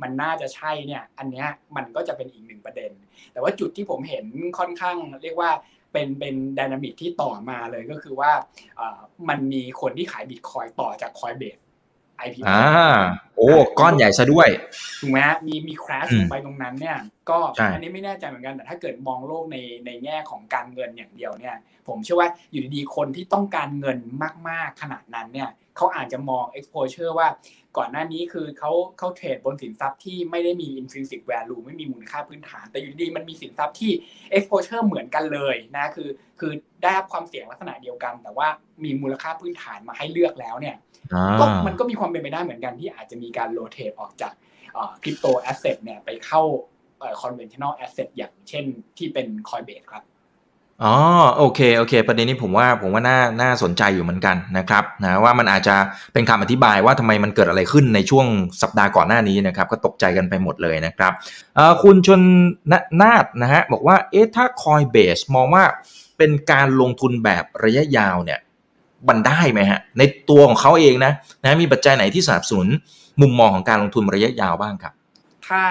[0.02, 2.92] มันน่าจะใช่เนี่ย อันเนี้ยมันก็จะเป็นอีกหนึ่งประเด็น
[3.34, 4.26] แต่ว่าจุดที่ผมเห็น
[4.60, 5.52] ค่อนข้างเรียกว่า
[5.94, 8.32] เป็นเป็นดินามิกที่ต่อมาเลยก็คือว่า
[9.30, 11.58] มันมีคนที่ขายบิตคอยต่อจากคอยเบส
[12.26, 12.98] IPO อ่า
[13.38, 14.50] โอ้ก้อนใหญ่ซะด้วย
[15.02, 16.98] ถูกไหมฮะมีมีคราชไปตรงนั้นเนี่ย
[17.30, 17.40] ก็
[17.74, 21.56] อันนี้ไม่แน่ใจเหมือนกันแต่ถ้าเกิดมองโลกในในแง่ของการเงินอย่างเดียวเนี่ย
[21.88, 23.98] ผมเชื่อว่าอยู่ดีๆคนที่ต้องการเงิน
[24.50, 27.28] มากๆขนาดนั้นเนี่ย เขาอาจจะมอง exposure ว่า
[27.78, 33.92] ก่อนหน้านี้คือเขาเขาเทรดบนสินทรัพย์ที่ไม่ได้มี intrinsic value ไม่มีมูลค่าพื้นฐาน แต่อยู่ดีมันมีสินทรัพย์ที่
[34.36, 36.10] exposure เหมือนกันเลยนะคือ
[36.40, 38.48] คือได้รับความเสี่ยงลักษณะเดียวกัน แต่ว่า
[38.84, 40.76] มีมูลค่าพื้นฐานมาให้เลือกแล้วเนี่ย
[41.40, 44.34] ก็มันก็มีความเป็นไปได้เหมือนกันที่อาจจะมีการ rotate ออกจาก
[45.02, 46.42] crypto asset เนี่ยไปเข้า
[47.22, 48.66] conventional asset อย่างเช่น
[48.98, 50.04] ที่เป็น Coinbase ครับ
[50.84, 50.96] อ๋อ
[51.38, 55.76] โอเคโอเค ประเด็นนี้ผมว่าผมว่าน่าน่าสนใจอยู่เหมือนกันนะครับนะว่ามันอาจจะ
[56.14, 58.26] เป็นคำอธิบายว่าทำไมมันเกิดอะไรขึ้นในช่วง
[58.62, 61.14] สัปดาห์ก่อนหน้านี้นะครับ ก็ตกใจกันไปหมดเลยนะครับ
[61.84, 62.22] คุณชน
[63.02, 65.64] นาดนะฮะบอกว่าเอ๊ะถ้า Coinbase มองว่า
[66.18, 68.40] เป็นการลงทุนแบบระยะยาวเนี่ย
[69.08, 71.12] บันได้ไหมฮะ ในตัวของเขาเองนะ
[71.44, 72.68] นะมีปัจจัยไหนที่สนับสนุน
[73.22, 74.94] มุมมองของการลงทุนระยะยาวบ้างครับ
[75.48, 75.62] ถ้า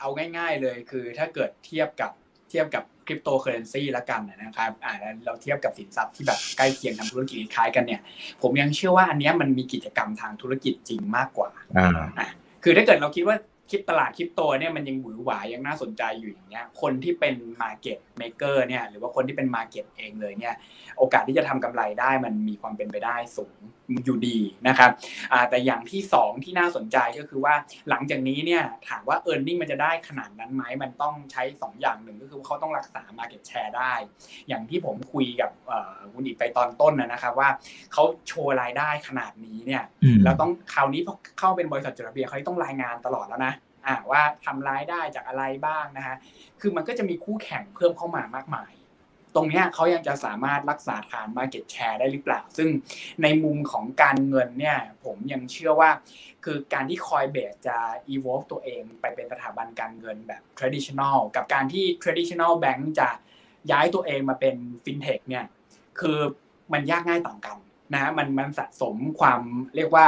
[0.00, 0.08] เอา
[0.38, 2.10] ง่าย ๆเลยคือถ้าเกิดเทียบกับ
[2.50, 4.92] เทียบกับ ริปโตเคอเรนซีละกันนะครับอ่า
[5.26, 8.00] เราเทียบกับสินทรัพย์ที่แบบใกล้เคียงทำธุรกิจคล้ายกันเนี่ย
[8.42, 12.28] ผมยังเชื่อว่าอันนี้มันมีกิจกรรมทางธุรกิจจริงมากกว่าอ่า
[12.62, 13.36] คือถ้าเกิดเราคิดว่า
[13.70, 20.54] คริปตลาดคริปโตเนี่ยมันยังหวือหวายังน่าสนใจอยู่อย่างเงี้ยคนที่เป็น market maker เนี่ยหรือว่าคนที่เป็น market เองเลยเนี่ย
[20.98, 23.60] โอกาสที่จะทำกำไรได้มันมีความเป็นไปได้สูง
[24.04, 24.90] อยู่ดีนะครับ
[25.50, 27.54] แต่อย่างที่ 2 ที่น่าสนใจก็คือว่า
[27.88, 33.92] หลังจากนี้เนี่ยถามว่า e a r n i n g มันจะได้ขนาดนั้นไหมมันต้องใช้ 2 อย่างหนึ่งก็คือเขาต้องรักษา Market Share ได้
[34.48, 35.50] อย่างที่ผมคุยกับ
[36.12, 37.48] คุณอีกไปตอนต้นนะครับว่า
[37.92, 39.82] เขาโชว์รายได้ขนาดนี้เนี่ย
[40.24, 43.54] เราต้องคราวนี้พอเข้าเป็นบริษัทจดทะเบียนเขาต้องรายงานตลอดแล้วนะ
[44.10, 46.16] ว่าทำรายได้จากอะไรบ้างนะฮะ
[46.60, 48.72] คือมันก็จะมีคู่แข่งเพิ่มเข้ามามากมาย
[49.34, 52.68] ตรงนี้เขายังจะสามารถรักษาฐาน Market Share ได้หรือเปล่า ซึ่ง
[53.22, 55.90] ในมุมของการเงินเนี่ยผมยังเชื่อว่า
[56.44, 57.78] คือการที่ Coinbase จะ
[58.14, 63.08] evolve ตัวเองไปเป็นสถาบันการเงินแบบ traditional กับการที่ traditional bank จะ
[63.70, 65.44] ย้ายตัวเองมาเป็น fintech เนี่ย
[66.00, 66.18] คือ
[66.72, 67.56] มันยากง่ายต่างกัน
[67.94, 69.40] นะมันมันสะสมความ
[69.76, 70.06] เรียกว่า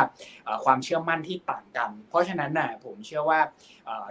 [0.64, 3.40] ความเชื่อมั่นที่ต่างกัน เพราะฉะนั้นน่ะผมเชื่อว่า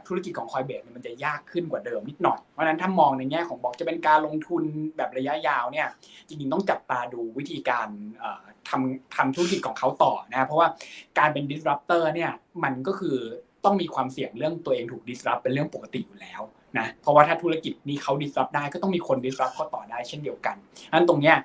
[0.07, 4.63] ธุรกิจของคอยเบสมันจะยากขึ้นกว่าเดิมนิดหน่อย เพราะนั้นถ้ามองในแง่ของบอกจะเป็นการลงทุน
[4.97, 5.87] แบบระยะยาวเนี่ย
[6.27, 7.87] จริงๆต้องจับตาดูวิธีการ
[8.69, 10.67] ทำทำธุรกิจของเขาต่อนะเพราะว่า
[11.19, 12.31] การเป็น disruptor เนี่ย
[12.63, 13.17] มันก็คือ
[13.65, 16.41] ต้องมีความเสี่ยงเรื่องตัวเองถูก disrupt เป็นเรื่องปกติอยู่แล้ว
[16.79, 20.55] นะเพราะว่าถ้าธุรกิจนี้เขา disrupt ได้ก็ต้องมีคน disrupt เขาต่อได้เช่นเดียวกัน
[20.91, 21.35] อันตรงเนี้ย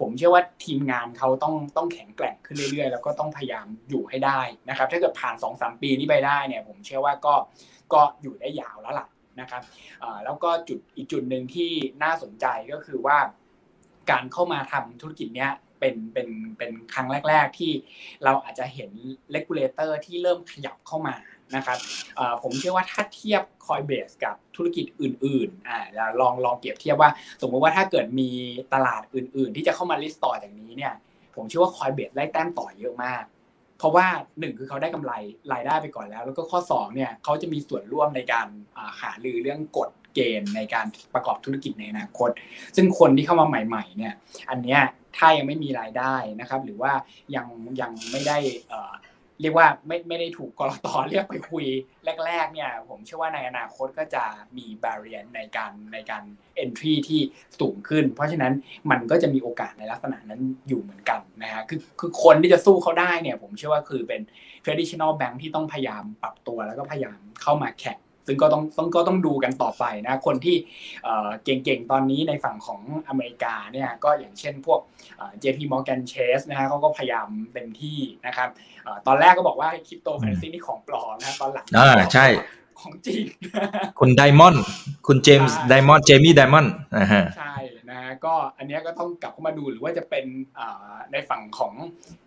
[0.00, 7.34] ผมเชื่อว่าทีมงานเขาต้องต้องแข็งแกร่งขึ้นเรื่อยๆ แล้วก็ต้องพยายามอยู่ให้ได้นะครับถ้าเกิดผ่าน2อสปีนี้ไปได้เนี่ยผมเชื่อว่าก็
[7.92, 9.06] ก็อยู่ได้ยาวแล้วล่ะ
[9.40, 9.62] นะครับ
[10.24, 11.70] แล้วก็จุดอีกจุดหนึ่งที่
[12.02, 13.18] น่าสนใจก็คือว่า
[14.10, 17.72] การเข้ามาทำธุรกิจเนี้ยเป็นเป็นเป็นครั้งแรก ๆ ที่
[18.24, 18.90] เราอาจจะเห็น
[19.30, 21.14] regulator ที่เริ่มขยับเข้ามา
[21.54, 21.78] นะครับ
[22.42, 27.10] ผมเชื่อว่าถ้าเทียบ Coinbase กับธุรกิจอื่นๆอ่าลองลองเปรียบเทียบว่า
[27.42, 28.30] สมมติว่าถ้าเกิดมี
[28.74, 30.94] ตลาดอื่น ๆ ที่จะเข้ามาลิสต์ต่อจากนี้เนี่ย
[31.36, 33.24] ผมเชื่อว่า Coinbase ได้แต้มต่อเยอะมาก
[33.78, 34.06] เพราะว่า
[34.38, 35.12] หนึ่งคือเขาได้กำไร
[35.52, 38.46] รายได้ไปก่อนแล้ว แล้วก็ข้อ2เนี่ยเขาจะมีส่วนร่วมในการ
[39.00, 42.30] หาลือเรื่องกฎเกณฑ์ในการประกอบธุรกิจในอนาคต
[42.76, 44.14] ซึ่งคนที่เข้ามาใหม่ๆเนี่ย
[44.50, 44.80] อันเนี้ย
[45.16, 46.92] ถ้ายังไม่มีรายได้นะครับ หรือว่า
[47.36, 47.46] ยัง
[47.80, 48.38] ยังไม่ได้
[49.40, 51.66] เรียกว่าไม่ไม่ได้ถูกกรตเรียกไปคุย
[52.26, 54.24] แรก ๆ เนี่ย ผมเชื่อว่าในอนาคตก็จะ
[54.56, 56.22] มีบาเรียนในการในการ
[56.62, 57.20] entry ที่
[57.60, 58.52] สูงขึ้น เพราะฉะนั้น
[58.90, 64.20] มันก็จะมีโอกาสในลักษณะนั้นอยู่เหมือนกันนะฮะคือคือคนที่จะสู้เขาได้เนี่ย ผมเชื่อว่าคือเป็น
[64.64, 70.56] traditional bank ที่ต้องพยายามปรับตัวแล้วก็พยายามเข้ามาแข่ง ซึ่งก็ต้องต้องก็ต้องดูกันต่อไปนะ คนที่
[71.44, 74.80] เก่งๆ ตอนนี้ในฝั่งของอเมริกาเนี่ยก็อย่างเช่นพวก
[75.42, 78.48] JP Morgan Chase นะฮะเขาก็พยายามเต็มที่นะครับ
[79.06, 82.26] ตอนแรกก็บอกว่าคริปโตเคอเรนซีนี่ของปลอมนะตอนหลังอ่าใช่
[82.80, 83.22] ของจริง
[83.98, 84.64] คุณไดมอนด์
[85.06, 86.72] คุณเจมส์ไดมอนด์เจมี่ไดมอนด์
[87.38, 87.65] ใช่นะ
[88.24, 90.24] ก็อันนี้ก็ต้องกลับเข้ามาดูหรือว่าจะเป็น
[91.12, 91.74] ในฝั่งของ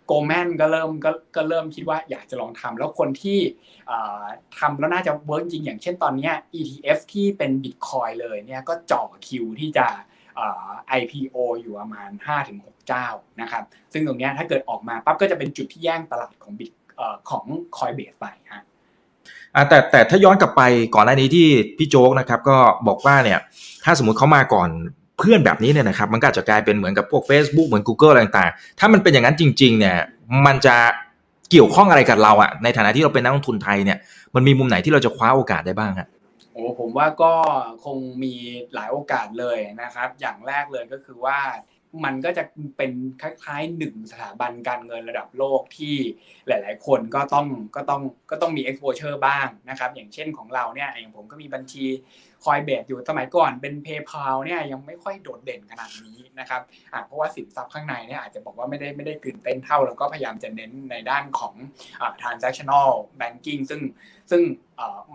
[0.05, 0.91] Goldman ก็เริ่ม
[1.35, 3.39] ก็เริ่มคิดว่าอยากจะลองทำแล้วคนที่
[4.57, 9.87] ทำแล้วน่าจะ work จริงอย่างเช่นตอนนี้ ETF ที่เป็นบิตคอยเลยเนี่ยก็จ่อคิวที่จะ
[10.99, 12.09] IPO อยู่ประมาณ
[12.49, 13.07] 5-6 เจ้า
[13.41, 16.71] นะครับ ซึ่งตรงนี้ถ้าเกิดออกมาปั๊บก็จะเป็นจุดที่แย่งตลาดของบิต
[17.29, 17.45] ของ
[17.77, 18.63] Coinbase ไปฮะ
[19.69, 20.61] แต่แต่ถ้าย้อนกลับไป
[20.95, 21.47] ก่อนหน้านี้ที่
[21.77, 23.39] พี่โจ๊กนะครับ ก็บอกว่าเนี่ย
[23.83, 24.69] ถ้าสมมติเขามาก่อน
[25.19, 29.97] เพื่อนแบบนี้เนี่ยนะครับมันก็จะกลายเป็นเหมือนกับพวก Facebook เหมือน Google อะไรต่างๆ ถ้ามันเป็นอย่างนั้นจริง ๆ เนี่ย
[30.45, 30.75] มันจะ
[31.51, 33.97] เกี่ยวข้องอะไรกับเราอะในฐานะที่เราเป็นนักลงทุนไทยเนี่ย
[34.35, 36.03] มันมีมุมไหนที่เราจะคว้าโอกาสได้บ้างคร
[36.53, 37.33] โอ้ผมว่าก็
[37.85, 38.33] คงมี
[38.73, 41.39] หลายโอกาสเลยนะครับ อย่างแรกเลยก็คือว่า
[42.05, 42.43] มันก็จะ
[42.77, 45.95] เป็นคล้ายๆหนึ่งสถาบันการเงินระดับโลกที่
[46.47, 48.01] หลาย ๆ คนก็ต้องก็ต้อง
[48.31, 51.85] ก็ต้องมี exposure บ้างนะครับ อย่างเช่นของเราเนี่ยอย่างผมก็มีบัญชี
[52.43, 56.61] คอยเบสอยู่สมัยก่อนเป็น PayPal เนี่ยยังไม่ค่อยโดดเด่นขนาดนี้นะครับ
[57.05, 61.53] เพราะว่าสินทรัพย์ข้างในเนี่ยอาจจะบอกว่าไม่ได้ไม่ได้ตื่นเต้นเท่า แล้วก็พยายามจะเน้นในด้านของ
[62.01, 63.81] อ่า transactional banking ซึ่ง
[64.31, 64.41] ซึ่ง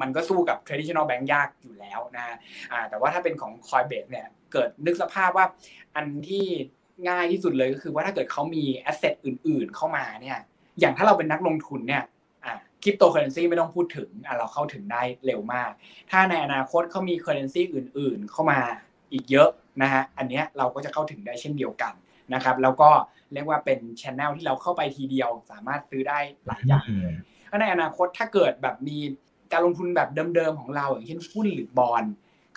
[0.00, 2.36] มันก็สู้กับ traditional bank ยากอยู่แล้วนะ
[2.90, 5.46] แต่ว่าถ้าเป็นของ Coinbase เนี่ยเกิดนึกสภาพว่า
[5.96, 6.46] อันที่
[7.08, 10.38] ง่ายที่สุดเลยก็คือว่าถ้าเกิดเขามี asset อื่น ๆ เข้ามาเนี่ย
[10.80, 12.02] อย่างถ้าเราเป็นนักลงทุนเนี่ย
[12.84, 15.70] คริปโตเคอเรนซีไม่ต้องพูดถึงอะเราเข้าถึงได้เร็วมาก
[16.10, 18.60] ถ้าในอนาคตเขามี currency อื่น ๆ เข้ามา
[19.12, 19.48] อีกเยอะ
[19.82, 21.92] นะฮะอันนี้เราก็จะเข้าถึงได้เช่นเดียวกัน
[22.34, 22.90] นะครับแล้วก็
[23.32, 27.14] เรียกว่าเป็น channel ที่เราเข้าไปทีเดียว สามารถซื้อได้หลายอย่างเลย
[27.60, 28.98] ในอนาคตถ้าเกิดแบบมี
[29.52, 32.04] การลงทุนแบบเดิมๆของเราอย่างเช่นหุ้นหรือบอล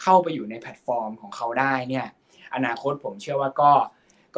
[0.01, 2.07] เข้าไปอยู่ในแพลตฟอร์มของเขาได้เนี่ย
[2.55, 3.71] อนาคตผมเชื่อว่าก็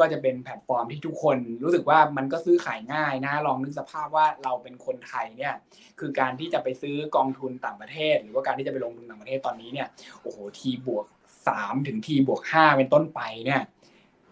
[0.00, 5.54] ก็จะเป็นแพลตฟอร์มที่ทุกคนรู้สึกว่ามันก็ซื้อขายง่ายนะลองนึกสภาพว่าเราเป็นคนไทยเนี่ย
[6.00, 9.88] คือการที่จะไปซื้อกองทุนต่างประเทศ หรือว่าการที่จะไปลงทุนต่างประเทศตอนนี้เนี่ย
[10.22, 11.06] โอ้โหทีบวก
[11.48, 13.62] สามถึงทีบวกห้าเป็นต้นไปเนี่ย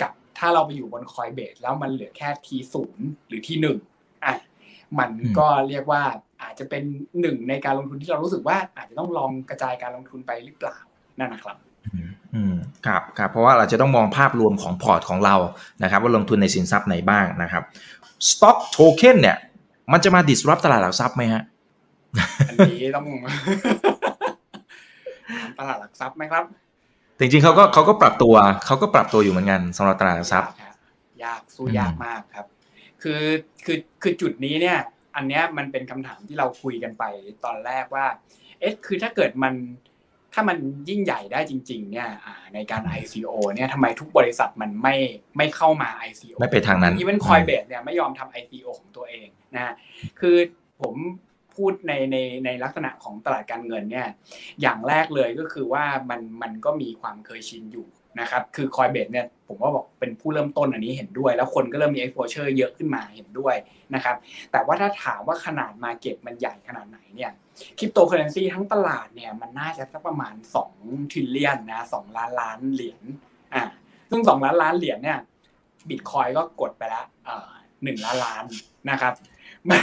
[0.00, 3.78] กับถ้าเราไปอยู่บนคอยเบสแล้วมันเหลือแค่ทีศูนย์หรือทีหนึ่ง
[4.24, 4.35] อะ
[4.98, 6.02] มันก็เรียกว่า
[6.42, 6.85] อาจจะเป็น
[7.20, 10.78] หนึ่งในการลงทุนที่เรารู้สึกว่าอาจจะต้องลองกระจายการลงทุนไปหรือเปล่า
[11.18, 11.57] นั่นนะครับ
[12.38, 12.55] อืม
[12.87, 15.37] ครับครับเพราะว่าเราจะต้องมองภาพรวมของพอร์ตของเรา
[15.83, 17.62] นะครับ ว่าลงทุนในสินทรัพย์ไหนบ้างนะครับ
[18.29, 19.37] Stock Token เนี่ย
[19.92, 21.42] มันจะมา disrupt ตลาดหลักทรัพย์ไหมฮะ
[22.48, 23.07] อันนี้ต้อง
[25.59, 26.44] ตลาดหลักทรัพย์ไหมครับ
[27.18, 28.35] จริงๆเขาก็เขาก็ปรับตัว
[28.66, 30.51] เขาก็ปรับตัวอยู่เหมือนกันสำหรับตลาดหลักทรัพย์
[31.24, 32.46] ยากสู้ยากมากครับ
[33.03, 33.22] คือ
[33.64, 34.79] คือคือจุดนี้เนี่ย
[35.16, 37.05] อันเนี้ยมันเป็นคำถามที่เราคุยกันไป
[37.44, 38.07] ตอนแรกว่า
[38.61, 39.55] เอ๊ะคือถ้าเกิดมัน
[40.38, 42.09] ถ้ามันยิ่งใหญ่ได้จริง ๆ เนี่ย
[42.55, 44.96] ในการ ICO เนี่ยทำไมทุกบริษัทมันไม่
[45.37, 49.74] ไม่เข้ามา ICO ไม่ไปทางนั้นอีเวนคอยเบสเนี่ยไม่ยอมทำ ICO ของตัวเองนะ
[50.20, 50.37] คือ
[50.81, 50.94] ผม
[51.55, 54.09] พูดในในในลักษณะของตลาดการเงินเนี่ย
[54.62, 57.88] อย่างแรกเลยก็คือว่ามันมันก็มีความเคยชินอยู่
[58.21, 63.55] นะครับคือคอยเบสเนี่ยผมว่าบอกเป็นผู้เริ่มต้นอันนี้เห็นด้วย แล้วคนก็เริ่มมี exposure เยอะขึ้นมาเห็นด้วย
[63.94, 64.16] นะครับ
[64.53, 67.33] แต่ว่าถ้าถามว่าขนาดมาเก็ตมันใหญ่ขนาดไหนเนี่ย
[67.79, 70.35] คริปโตเคอเรนซีทั้งตลาดเนี่ยมันน่าจะสักประมาณ
[70.73, 73.03] 2ทริลเลียนนะสองล้านล้านเหรียญ
[73.55, 73.62] อ่า
[74.11, 75.18] ซึ่ง 2 ล้านล้านเหรียญเนี่ย
[75.88, 77.07] บิตคอยน์ก็กดไปแล้ว
[77.83, 78.44] หนึ่งล้านล้าน
[78.90, 79.12] นะครับ
[79.71, 79.83] มัน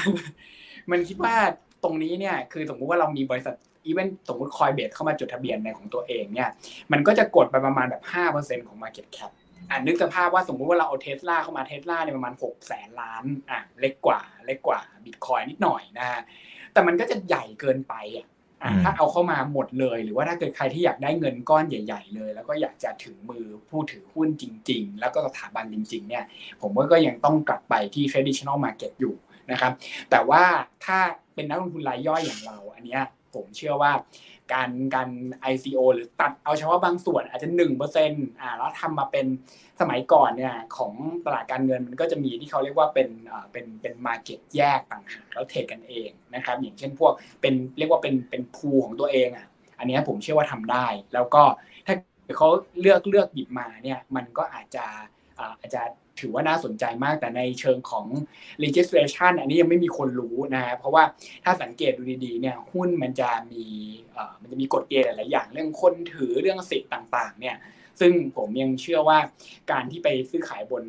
[0.91, 1.35] มันคิดว่า
[1.83, 6.49] ตรงนี้เนี่ยคือสมมุติว่าเรามีบริษัท even สมมติ Coinbase เข้ามาจดทะเบียนในของตัวเองเนี่ย
[6.91, 9.31] มันก็จะกดไปประมาณแบบห้าเปอร์เซ็นของ Market Cap
[9.69, 16.21] อ่านึกสภาพว่าสมมุติว่าเราเอาเทสลาเข้ามาเทสลาเนี่ยประมาณหกแสนล้านอะเล็กกว่าเล็กกว่าบิตคอยน์นิดหน่อยนะฮะ
[16.73, 18.27] แต่มันก็จะใหญ่เกินไปอะ
[18.83, 26.23] ถ้าเอาเข้ามาหมดเลย หรือว่าถ้าเกิดใครที่อยากได้เงินก้อนใหญ่ ๆ เลย แล้วก็อยากจะถึงมือผู้ถือหุ้นจริง ๆ แล้วก็สถาบันจริง ๆ เนี่ย
[26.61, 29.15] ผมว่าก็ยังต้องกลับไปที่ traditional market อยู่
[29.51, 29.71] นะครับ
[30.11, 30.43] แต่ว่า
[30.85, 30.99] ถ้า
[31.35, 32.99] เป็นนักลงทุนรายย่อยอย่างเรา อันนี้
[33.33, 33.91] ผมเชื่อว่า
[34.53, 35.09] การการ
[35.51, 39.25] ICO หรือตัดเอาเฉพาะบางส่วนอาจจะหนึ่งเปอร์เซ็นต์อ่าแล้วทำมาเป็น
[39.79, 40.93] สมัยก่อนเนี่ยของ
[41.25, 49.47] ตลาดการเงินมันก็จะมีที่เขาเรียกว่าเป็นอ่าเป็นเป็นมาเก็ตแยกต่างหากแล้วเทรดกันเองนะครับอย่างเช่นพวกเป็นเรียกว่าเป็นเป็นพูของตัวเองอะ
[49.79, 51.43] อันนี้ผมเชื่อว่าทำได้ แล้วก็
[51.85, 51.95] ถ้า
[52.37, 52.47] เขา
[52.79, 54.85] เลือกเลือกหยิบมาเนี่ยมันก็อาจจะ
[55.39, 55.81] อาจจะ
[56.19, 58.05] ถือว่าน่าสนใจมากแต่ในเชิงของ
[58.63, 61.03] registration อันนี้ยังไม่มีคนรู้นะเพราะว่า
[61.43, 63.65] ถ้าสังเกตดูดีๆเนี่ยหุ้นมันจะมี
[64.41, 67.55] มันจะมีกฎเกณฑ์หลายอย่างเรื่องคนถือเรื่องสิทธิ์ต่างๆเนี่ย
[67.99, 69.19] ซึ่งผมยังเชื่อว่า
[69.71, 70.83] การที่ไปซื้อขายบน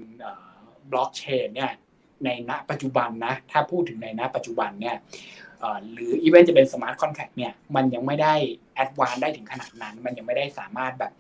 [0.90, 1.72] บล็อกเชนเนี่ย
[2.24, 4.96] ในณปัจจุบันนะถ้าพูดถึงในณปัจจุบันเนี่ย
[5.92, 8.34] หรือ even จะเป็น smart contract เนี่ยมันยังไม่ได้
[8.74, 11.12] advance ได้ถึงขนาดนั้น มันยังไม่ได้สามารถแบบ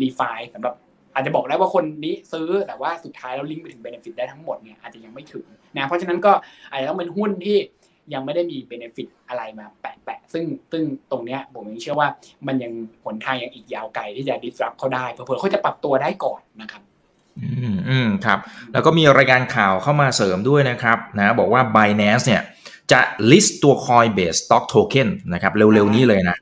[0.00, 0.74] รีไฟล์สำหรับ
[1.14, 5.46] อาจจะบอกได้ว่าคนนี้ซื้อแต่ว่าสุดท้ายแล้วลิงก์ไปถึง benefit ได้ทั้งหมดเนี่ยอาจจะยังไม่ถึง
[5.76, 6.32] นะเพราะฉะนั้นก็
[6.70, 7.58] อาจจะต้องเป็นหุ้นที่
[8.14, 12.08] ยังไม่ได้มี benefit อะไรมาแปะๆซึ่งซึ่งตรงเนี้ยผมยังเชื่อว่า
[12.46, 12.72] มันยัง
[13.04, 16.82] หนทางยังอีกยาวไกลที่จะ disrupt เขาได้เผื่อเขาจะปรับตัวได้ก่อนนะครับ
[17.40, 18.38] อืมอืมครับ
[18.72, 22.42] แล้วก็มีรายการข่าวเข้ามาเสริมด้วยนะครับนะบอกว่า Binance เนี่ย
[22.92, 26.36] จะ list ตัว Coinbase Stock Token นะครับเร็วๆนี้เลยนะ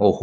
[0.00, 0.22] โอ้โห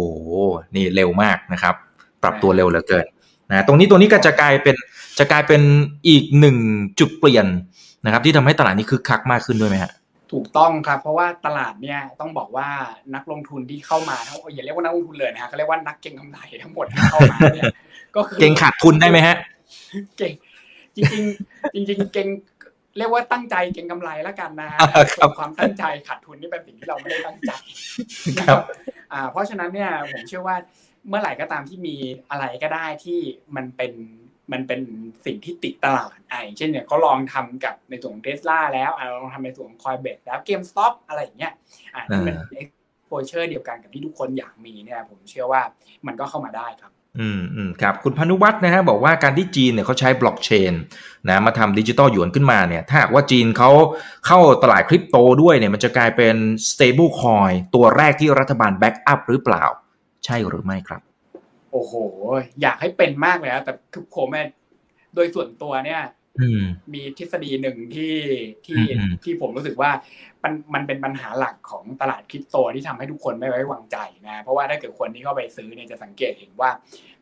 [0.75, 1.75] นี่เร็วมากนะครับ
[2.23, 3.05] ปรับตัวเร็วเหลือเกิน
[3.49, 4.75] นะตรงนี้ตัวนี้ก็จะกลายเป็น
[5.19, 5.62] จะกลายเป็น
[6.07, 6.57] อีกหนึ่ง
[6.99, 7.47] จุดเปลี่ยน
[8.05, 9.91] นะครับ ที่ทำให้ตลาดนี้คึกคักมากขึ้นด้วยไหมฮะ
[10.31, 12.67] ถูกต้องครับ เพราะว่าตลาดเนี่ยต้องบอกว่า
[13.15, 17.65] นักลงทุนที่เข้ามาทั้งอย่าเรียกว่านักลงทุนเลยนะฮะเขาเรียกว่านักเก็งกำไรทั้งหมดที่เข้ามาเนี่ย
[18.15, 19.35] ก็คือเก่งขาดทุนได้ไหมฮะ
[20.17, 20.33] เก่ง
[20.95, 22.27] จริงๆจริงๆเก็ง
[22.97, 24.79] เรียกว่าตั้งใจเก็งกำไรแล้วกันนะฮะ
[25.38, 27.51] ความตั้งใจขาดทุนนี่เป็นสิ่งที่เราไม่ได้ตั้งใจ
[28.39, 28.59] ครับ
[29.13, 30.55] อ่าเพราะฉะนั้นเนี่ยผมเชื่อว่า
[31.07, 31.95] เมื่อไหร่ก็ตามที่มี
[32.29, 33.19] อะไรก็ได้ที่
[33.55, 33.93] มันเป็น
[34.51, 34.81] มันเป็น
[35.25, 41.53] สิ่งที่ติดตลาดอ่าอย่างเช่นเนี่ยเขาลองทำกับในส่วนของเทสลาแล้วอ่าลองทำในส่วนของ Coinbase แล้ว GameStop อะไรอย่างเงี้ย
[41.93, 45.62] อ่าที่มัน exposure เดียวกันกับที่ทุกคนอยากมีเนี่ยผมเชื่อว่า
[46.07, 50.73] มันก็เข้ามาได้ครับอืมอืมครับคุณพนุวัฒน์นะฮะบอกว่าการที่จีนเนี่ยเขาใช้บล็อกเชน
[51.27, 53.71] นะมาทำดิจิตอลหยวนขึ้นมาเนี่ย ถ้าหากว่าจีนเขา
[54.27, 56.35] เข้าตลาดคริปโตด้วยเนี่ยมันจะกลายเป็น
[56.69, 59.65] stable coin ตัวแรกที่รัฐบาล backup หรือเปล่า
[60.25, 61.01] ใช่หรือไม่ครับ
[61.71, 61.93] โอ้โห
[62.62, 64.27] อยากให้เป็นมากเลยนะแต่คือผม
[65.15, 66.01] โดยส่วนตัวเนี่ย
[66.93, 68.15] มีทฤษฎีหนึ่งที่
[68.65, 68.82] ที่
[69.23, 69.91] ที่ผมรู้สึกว่า
[70.43, 76.69] มันมันเป็นปัญหาหลักของตลาดคริปโตที่ทำให้ทุกคนไม่ไว้วางใจนะ เพราะว่าถ้าเกิดคนที่เข้าไปซื้อเนี่ยจะสังเกตเห็นว่า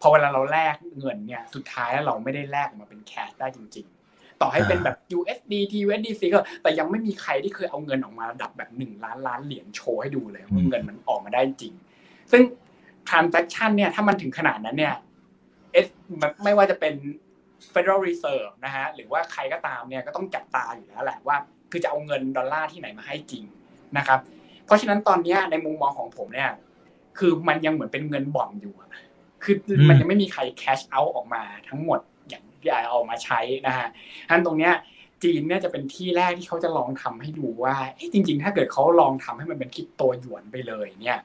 [0.02, 11.74] พอเวลาเราแลกเงินเนี่ยสุดท้ายเราไม่ได้แลกมาเป็นแคชได้จริง ๆ ต่อให้เป็นแบบ USDT USDC ก็แต่ยังไม่มีใครที่เคยเอาเงินออกมาระดับแบบหนึ่งล้านล้านเหรียญโชว์ให้ดูเลยว่าเงินมันออกมาได้จริง
[12.32, 12.44] ซึ่ง
[13.10, 14.96] transaction เนี่ยถ้ามันถึงขนาดนั้นเนี่ย
[15.74, 15.88] เอส
[16.44, 16.94] ไม่ว่าจะเป็น
[17.74, 21.38] Federal Reserve นะฮะหรือว่าใครก็ตามเนี่ยก็ต้องจับตาอยู่แล้วแหละว่า
[21.72, 23.44] คือจะเอาเงินดอลลาร์ที่ไหนมาให้จริง
[23.98, 24.20] นะครับ
[24.66, 26.52] เพราะฉะนั้นตอนนี้ในมุมมองของผมเนี่ย
[27.18, 28.76] คือมันยังเหมือนเป็นเงินบ่อนอยู่
[29.44, 29.56] คือ
[29.90, 33.88] มันยังไม่มีใคร cash out ออกมาทั้งหมดอย่างที่เอามาใช้นะฮะ
[34.30, 34.74] ท่านตรงเนี้ย
[35.24, 37.76] จีนเนี่ยจะเป็นที่แรกที่เขาจะลองทำให้ดูว่า
[38.14, 41.20] จริง ๆ ถ้าเกิดเขาลองทำให้มันเป็นคริปโตหยวนไปเลยเนี่ย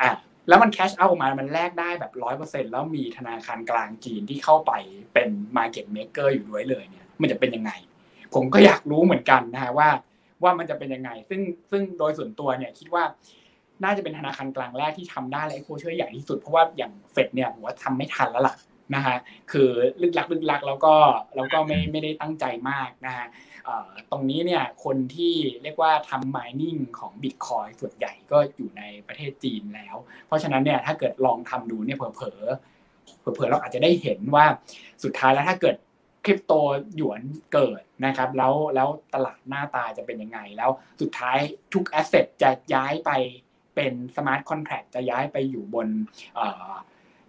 [0.00, 0.10] อะ
[0.48, 4.72] แล้วมัน cash out ออกมา มันแลกได้แบบร้อยเปอร์เซ็นแล้วมีธนาคารกลางจีนที่เข้าไป
[5.14, 7.72] เป็น market maker อยู่ด้วยเลยเนี่ย มันจะเป็นยังไง
[8.34, 9.88] ผมก็อยากรู้เหมือนกันนะฮะว่า
[10.42, 13.04] ว่ามันจะเป็นยังไง ซึ่งซึ่งโดยส่วนตัวเนี่ยคิดว่า
[13.84, 18.54] น่าจะเป็นธนาคารกลางแรกที่ทำได้และโคเชื่อใหญ่ที่สุดเพราะว่าอย่างเฟดเนี่ยผมว่าทำไม่ทันแล้วล่ะ
[18.94, 19.16] นะฮะ
[19.52, 19.68] คือ
[20.02, 20.94] ลึกลักลึกลักแล้วก็
[21.36, 23.26] แล้วก็ไม่ไม่ได้ตั้งใจมากนะฮะ
[24.10, 29.96] ตรงนี้เนี่ยคนที่เรียกว่าทำ mining ของบิตคอยส่วนใหญ่ก็อยู่ในประเทศจีนแล้ว
[30.26, 32.42] เพราะฉะนั้นเนี่ยถ้าเกิดลองทำดูเนี่ยเผลอเผลอ
[33.34, 34.44] เผลอเราอาจจะได้เห็นว่า
[35.04, 35.76] สุดท้ายแล้วถ้าเกิด
[36.24, 36.52] คริปโต
[36.96, 37.20] หยวน
[37.52, 40.70] เกิดนะครับ แล้วแล้วตลาดหน้าตาจะเป็นยังไง แล้ว
[41.00, 41.38] สุดท้าย
[41.72, 43.10] ทุก asset จะย้ายไป
[43.74, 45.88] เป็น smart contract จะย้ายไปอยู่บน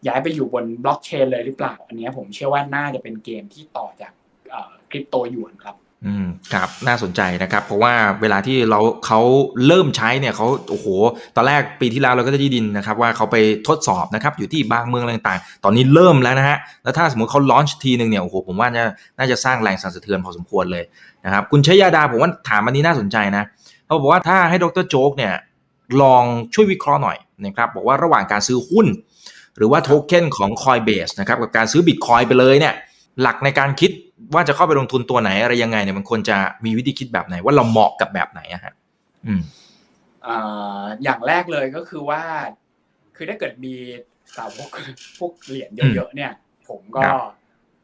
[0.08, 4.14] ย้ายไปอยู่บนบล็อกเชนเลยหรือเปล่า อันนี้ผมเชื่อว่าน่าจะเป็นเกมที่ต่อจาก
[4.90, 9.20] คริปโตหยวนครับ อืมครับน่าสนใจนะครับ เพราะว่าเวลาที่เราเขา
[9.68, 10.88] เริ่มใช้เนี่ยเขาโอ้โห
[11.36, 13.36] ตอนแรกปีที่แล้วเราก็จะได้ยินนะครับ ว่าเขาไป
[13.68, 18.84] ทดสอบนะครับอยู่ที่บางเมืองต่างๆ ตอนนี้เริ่มแล้วนะฮะแล้วถ้าสมมติเขาลอนช์ทีหนึ่งเนี่ยโอ้โหผมว่าจะ
[19.18, 20.84] น่าจะสร้างแรงสั่นสะเทือนพอสมควรเลย
[21.26, 23.44] นะครับคุณชยาดาผมว่าถามอันนี้น่าสนใจนะ
[23.86, 25.34] เขาบอกว่าถ้าให้ดรโจ๊กเนี่ย
[26.02, 28.88] ลองช่วยวิเคราะห์หน่อยนะครับบอกว่าระหว่างการซื้อหุ้น
[29.58, 32.74] หรือว่าโทเค็นของ Coinbase นะครับกับการซื้อบิตคอยไปเลยเนี่ย
[33.22, 33.92] หลักในการคิด
[34.34, 38.74] ว่าจะเข้าไปลงทุนตัวไหนอะไรยังไงเนี่ยมันควรจะมีวิธีคิดแบบไหน ว่าเราเหมาะกับแบบไหนอะฮะ
[39.26, 39.42] อืม
[41.04, 42.22] อย่างแรกเลยก็คือว่า
[43.16, 43.76] คือถ้าเกิดมี
[44.38, 44.70] สาวก
[45.20, 46.32] พวกเหรียญเยอะๆเนี่ย
[46.68, 47.02] ผมก็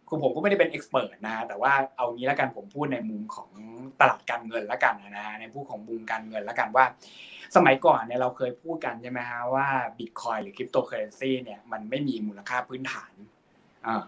[0.07, 3.49] คือผมก็ไม่ได้เป็น expert นะแต่ว่าเอางี้แล้วกันผมพูดในมุมของ
[3.99, 6.85] ตลาดการเงินแล้วกันนะฮะในพูดของมุมการเงินแล้วกันว่า
[7.55, 13.13] สมัยก่อนเนี่ยเราเคยพูดกันใช่ไหมฮะว่าบิตคอยน์หรือคริปโตเคอเรนซีเนี่ยมันไม่มีมูลค่าพื้นฐาน
[13.85, 14.03] อ่า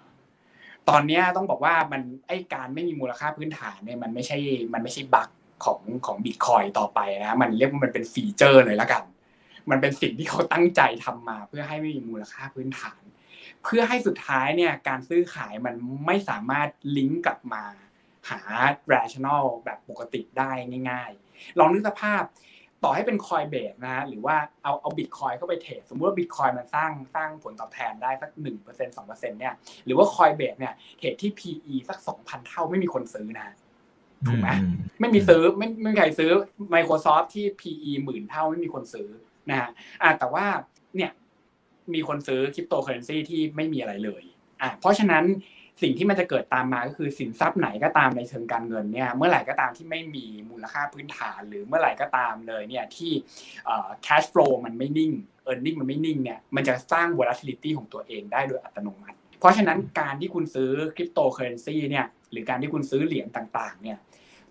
[0.89, 4.37] ตอนนี้ต้องบอกว่ามันไอการไม่มีมูลค่าพื้นฐานเนี่ยมันไม่ใช่
[4.73, 5.29] มันไม่ใช่บั๊ก
[5.65, 9.03] ของของบิตคอยต่อไปนะมันเรียกว่ามันเป็นฟีเจอร์เลยละกัน
[9.69, 13.01] มันเป็นสิ่งที่เขาตั้งใจทำมา เพื่อให้ไม่มีมูลค่าพื้นฐาน
[13.63, 15.75] เพื่อให้สุดท้ายเนี่ยการซื้อขายมัน
[16.05, 17.63] ไม่สามารถลิงก์กลับมา
[18.29, 18.41] หา
[18.93, 20.51] rational แบบปกติได้
[20.89, 22.23] ง่าย ๆ ลองนึกสภาพ
[22.83, 29.53] ต่อให้เป็นคอยเบสนะหรือว่าเอาเอาบิตคอยเข้าไปเทรดสมมติว่าบิตคอยมันสร้างสร้างผลตอบแทนได้สักหนึ่งเปอร์เซ็นต์สองเปอร์เซ็นต์เนี่ย
[29.85, 33.47] หรือว่าคอยเบสเนี่ยเทรดที่ PE สักสองพันเท่าไม่มีคนซื้อนะ
[34.27, 34.49] ถูกไหม
[34.99, 36.31] ไม่มีซื้อไม่ไม่มีใครซื้อ
[36.73, 39.09] Microsoft ที่ PE หมื่นเท่าไม่มีคนซื้อ
[39.49, 39.69] นะฮะ
[40.01, 40.45] อ่าแต่ว่า
[40.95, 41.11] เนี่ย
[41.93, 44.23] มีคนซื้อคริปโตเคอเรนซีที่ไม่มีอะไรเลย
[44.61, 45.23] อ่าเพราะฉะนั้น
[45.81, 53.11] สิ่งที่มันจะเกิดตามมาก็คือสินทรัพย์ไหนก็ตามในเชิงการเงินเนี่ยเมื่อไหร่ก็ตามที่ไม่มีมูลค่าพื้นฐาน หรือเมื่อไหร่ก็ตามเลยเนี่ยที่
[54.05, 55.11] cash flow มันไม่นิ่ง
[55.47, 63.97] earning มันไม่นิ่งเนี่ยมันจะสร้าง volatility ของตัวเองได้โดยอัตโนมัติ เพราะฉะนั้นการที่คุณซื้อคริปโตเคอเรนซีเนี่ยหรือการที่คุณซื้อเหรียญต่างๆเนี่ย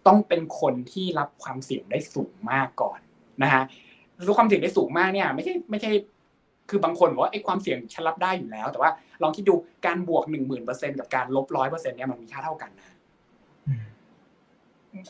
[0.06, 3.00] ต้องเป็นคนที่รับความเสี่ยงได้สูงมากก่อน
[3.42, 3.62] นะฮะ
[4.26, 5.90] รู้ความเสี่ยงได้สูงมากเนี่ยไม่ใช่ไม่ใช่
[6.70, 8.90] คือบางคนบอกว่าไอ้ความเสี่ยงฉันรับได้อยู่แล้ว แต่ว่า
[9.22, 9.54] ลองคิดดู
[9.86, 12.96] การบวกหนึ่งหมื่นเปอร์เซ็นกับการลบร้อยเปอร์เซ็นเนี่ยมันมีค่าเท่ากันนะ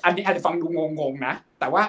[0.05, 0.67] อันนี้อาจจะฟังดู
[0.99, 1.83] งงๆนะ แต่ว่า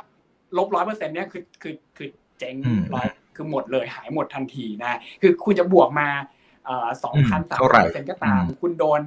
[0.57, 2.09] ลบร้อยเปอร์เซ็นต์เนี่ยคือคือคือ
[2.39, 2.55] เจ๊ง
[2.93, 6.09] ร้อยคือหมดเลยหายหมดทันทีนะ คือคุณจะบวกมา
[7.03, 9.01] สองพันสามเปอร์เซ็นต์ก็ตาม คุณโดน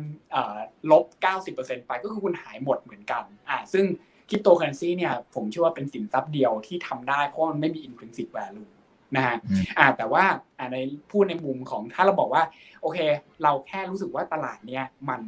[0.90, 3.84] ลบเก้าสิบเปอร์เซ็นต์ไปก็คือคุณหายหมดเหมือนกันอ่าซึ่ง
[4.28, 8.70] คริปโตเคอเรนซีเนี่ยผมเชื่อว่าเป็นสินทรัพย์เดียวที่ทำได้เพราะมันไม่มี intrinsic value
[9.16, 9.36] นะฮะ
[9.78, 10.24] อ่าแต่ว่า
[10.58, 10.76] อ่าใน
[11.10, 12.42] พูดในมุมของถ้าเราบอกว่า
[12.82, 12.98] โอเค
[13.42, 15.22] เราแค่รู้สึกว่าตลาดเนี้ยมัน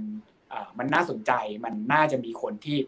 [0.53, 1.32] อ่ามันน่าสนใจ
[1.64, 2.78] มันน่าจะมีคนที่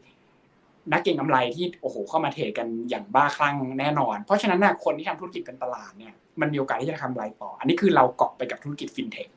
[0.93, 9.29] นักเก็งกำไรที่โอ้โหเข้ามาเทรดกันอย่างบ้าคลั่งแน่นอน เพราะฉะนั้นนะคนที่ทำธุรกิจเป็นตลาดเนี่ยมันมีโอกาสที่จะทำกำไรต่อ อันนี้คือเราเกาะไปกับธุรกิจฟินเทค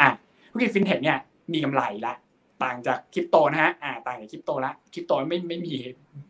[0.00, 0.08] อะ
[0.50, 1.18] ธุรกิจฟินเทคเนี่ย
[1.52, 2.14] มีกำไรละ
[2.64, 5.74] ต่างจากคริปโตนะฮะอ่าต่างจากคริปโตละคริปโตไม่ไม่มี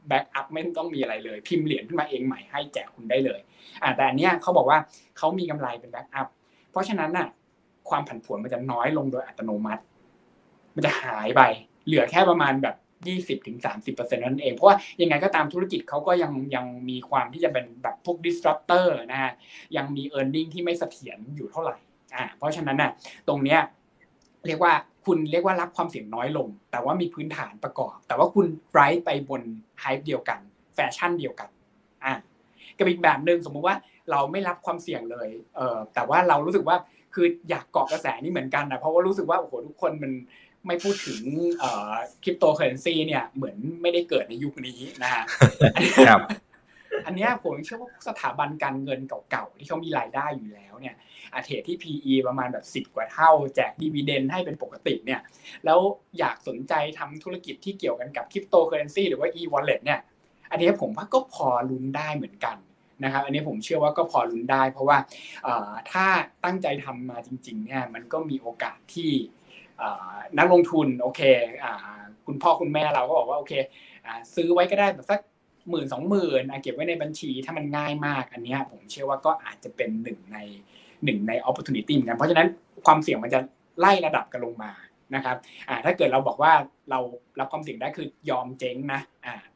[0.09, 3.41] backup ไม่ต้องมีอะไรเลย พิมพ์เหรียญขึ้นมาเองใหม่ให้แจกคุณได้เลย
[3.82, 4.78] อ่าแต่อันเนี้ยเขาบอกว่า
[5.18, 6.29] เขามีกำไรเป็น backup
[6.70, 7.28] เพราะฉะนั้นน่ะ
[7.89, 9.82] ความผันผวนมันจะน้อยลงโดยอัตโนมัติ
[10.74, 11.43] มันจะหายไป
[11.87, 12.76] เหลือแค่ประมาณแบบ
[13.09, 19.32] ยี่สิบถึงสามสิบเปอร์เซ็นต์นั่นเอง เพราะว่ายังไงก็ตามธุรกิจเขาก็ยังยังมีความที่จะเป็นแบบพวก disruptor นะฮะ
[19.76, 21.76] ยังมี e a r n i n g ที่ไม่เสถียรอยู่เท่าไหร่
[22.16, 22.91] อ่าเพราะฉะนั้นน่ะ
[23.28, 23.61] ตรงเนี้ย
[24.47, 24.72] เรียกว่า
[25.07, 29.43] คุณเรียกว่ารับความเสี่ยงน้อยลง แต่ว่ามีพื้นฐานประกอบ แต่ว่าคุณ ride ไปบน
[29.81, 30.41] hype เดียวกัน
[30.75, 31.49] แฟชั่นเดียวกัน
[32.05, 32.15] อ่า
[32.79, 33.77] กับอีกแบบหนึ่งสมมุติว่า
[34.11, 36.77] เราไม่รับความเสี่ยงเลยเออแต่ว่าเรารู้สึกว่า
[37.15, 40.13] คืออยากเกาะกระแสนี้เหมือนกันนะเพราะว่ารู้สึกว่าโอ้โหทุกคนมัน
[40.67, 41.21] ไม่พูดถึง
[42.23, 45.23] คริปโตเคอเรนซีเนี่ยเหมือนไม่ได้เกิดในยุคนี้นะฮะ
[46.09, 46.21] ครับ
[47.07, 50.97] อันนี้ผมเชื่อว่าสถาบันการเงินเก่าๆที่เขามีรายได้อยู่แล้วเนี่ย
[51.35, 55.21] อ่าเทรดที่ PE ประมาณแบบสิบกว่าเท่า แจก dividend ให้เป็นปกติเนี่ย
[55.65, 55.79] แล้ว
[56.19, 60.01] อยากสนใจทำธุรกิจที่เกี่ยวกันกับคริปโตเคอเรนซีหรือว่า e-wallet เนี่ย
[60.51, 62.57] อันนี้ผมว่าก็พอลุ้นได้เหมือนกัน
[63.05, 64.99] นะครับอันนี้ผมเชื่อว่าก็พอลุ้นได้ เพราะว่า
[65.93, 66.07] ถ้า
[66.45, 69.11] ตั้งใจทำมาจริงๆเนี่ยมันก็มีโอกาสที่
[70.39, 71.21] นักลงทุนโอเค
[72.27, 73.53] คุณพ่อคุณแม่เราก็บอกว่าโอเค
[74.35, 75.21] ซื้อไว้ก็ได้แบบสัก
[75.71, 80.39] หมื่นสองหมื่นเก็บไว้ในบัญชีถ้ามันง่ายมากอันนี้ผมเชื่อว่าก็อาจจะเป็นหนึ่งใน
[81.05, 82.49] หนึ่งใน opportunity เหมือนกันเพราะฉะนั้น
[82.87, 83.41] ความเสี่ยงมันจะ
[83.79, 84.73] ไล่ระดับกันลงมา
[85.15, 85.37] นะครับ
[85.85, 86.53] ถ้าเกิดเราบอกว่า
[86.91, 86.99] เรา
[87.39, 89.01] รับความเสี่ยงได้คือยอมเจ๊งนะ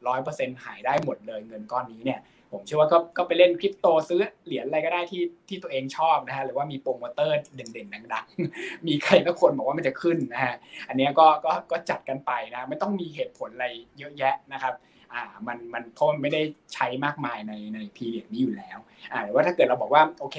[0.07, 2.21] ร้อยเปอร์เซ็นต์หายได้หมดเลยเงินก้อนนี้เนี่ย
[2.53, 10.55] ผมเชื่อว่าก็ก็ไปเล่นคริปโตซื้อเหรียญอะไรก็ได้ที่ที่ตัวเองชอบนะฮะหรือว่ามีโปรโมเตอร์เด่นๆดังๆ มีใครสักคนบอกว่ามันจะขึ้นนะฮะ
[10.89, 14.73] อันนี้ก็ก็ก็จัดกันไปนะไม่ต้องมีเหตุผลอะไรเยอะแยะนะครับ
[15.13, 16.41] อ่ามันมันเพราะมันไม่ได้
[16.73, 18.77] ใช้มากมายในในพีเรียดนี้อยู่แล้ว
[19.13, 20.37] อ่าว่าถ้าเกิดเราบอกว่าโอเค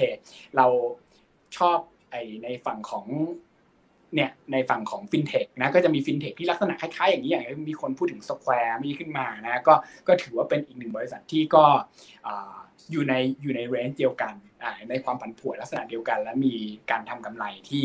[0.57, 0.65] เรา
[1.57, 1.77] ชอบ
[2.11, 3.05] ไอในฝั่งของ
[4.15, 9.73] เนี่ยในฝั่งของฟินเทคนะก็จะมีฟินเทคที่ลักษณะคล้ายๆอย่างนี้อย่างมีคนพูดถึง Square มีขึ้นมานะก็
[10.07, 11.63] ก็ถือว่าเป็นอีกหนึ่งบริษัทที่ก็
[12.91, 14.33] อยู่ในอยู่ใน range เดียวกัน
[14.89, 16.53] ในความผันผวนลักษณะเดียวกัน และมี
[16.91, 17.83] การทำกำไรที่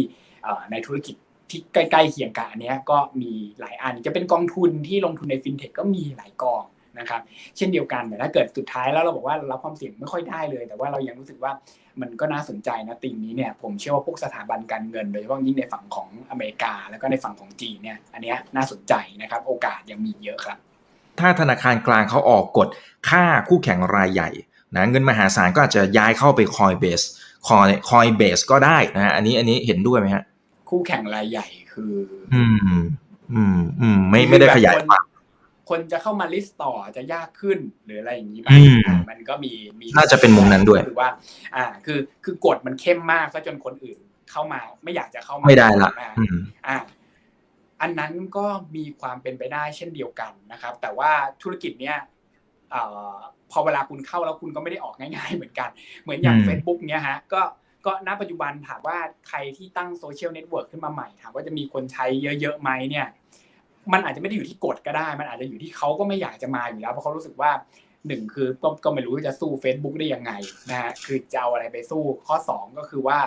[0.70, 1.16] ในธุรกิจ
[1.50, 6.64] ที่ใกล้ๆเคียงกันอันนี้ก็มีหลายอันจะเป็นกองทุนที่ลงทุนในฟินเทคก็มีหลายกอง
[6.98, 7.20] นะครับ
[7.56, 11.52] เช่นเดียวกันแต่ถ้าเกิดสุดท้ายแล้วเราบอกว่ารับความเสี่ยงไม่ค่อยได้เลย แต่ว่าเรายังรู้สึกว่า
[12.00, 20.58] มันก็น่าสนใจนะตีนี้เนี่ยผมเชื่อว่าพวกสถาบันการเงิน โดยเฉพาะยิ่งในฝั่งของอเมริกา แล้วก็ในฝั่งของจีนเนี่ยอันนี้น่าสนใจนะครับ โอกาสยังมีเยอะครับ
[21.20, 22.68] ถ้าธนาคารกลางเขาออกกฎ
[23.08, 24.30] ค่าคู่แข่งรายใหญ่
[24.74, 27.02] นะเงินมหาศาลก็อาจจะย้ายเข้าไปคอยเบส
[27.48, 30.24] คอยคอยเบสก็ได้นะฮะอันนี้อันนี้เห็นด้วยไหมฮะ
[30.68, 31.94] คู่แข่งรายใหญ่คือ
[32.34, 32.56] อืม
[33.32, 35.04] อืม อืม ไม่ไม่ได้ขยายความ
[35.70, 38.48] คนจะเข้ามาลิสต์ต่อจะยากขึ้นหรืออะไรอย่างนี้ไป
[39.10, 41.08] มันก็มีมีน่าจะเป็นมุมนั้นด้วยหรือว่า
[41.56, 43.98] อ่า คือคือกฎมันเข้มมากซะจนคนอื่น
[44.30, 45.90] เข้ามา ไม่อยากจะเข้ามาไม่ได้ละ
[46.68, 46.78] อ่า
[47.80, 48.46] อันนั้นก็
[48.76, 51.10] มีความเป็นไปได้เช่นเดียวกันนะครับ แต่ว่า
[51.42, 51.96] ธุรกิจเนี้ย
[53.50, 55.70] พอเวลาคุณเข้าแล้วคุณก็ไม่ได้ออกง่าย ๆ เหมือนกัน
[56.02, 57.42] เหมือนอย่าง Facebook เนี้ยฮะก็
[57.86, 58.98] ก็ณปัจจุบันถามว่า
[59.28, 62.06] ใครที่ตั้ง social network ขึ้นมาใหม่ถามว่าจะมีคนใช้
[62.40, 63.06] เยอะๆไหมเนี่ย
[63.92, 67.52] มันอาจจะไม่ได้อยู่ที่กฎก็ได้ มันอาจจะอยู่ที่เขาก็ไม่อยากจะมาอยู่แล้วเพราะเขารู้สึกว่า
[68.08, 70.32] หนึ่งคือก็ก็ไม่รู้จะสู้ Facebook ได้ยังไง
[70.70, 73.18] นะฮะคือจะเอาอะไรไปสู้ข้อ 2 ก็คือว่า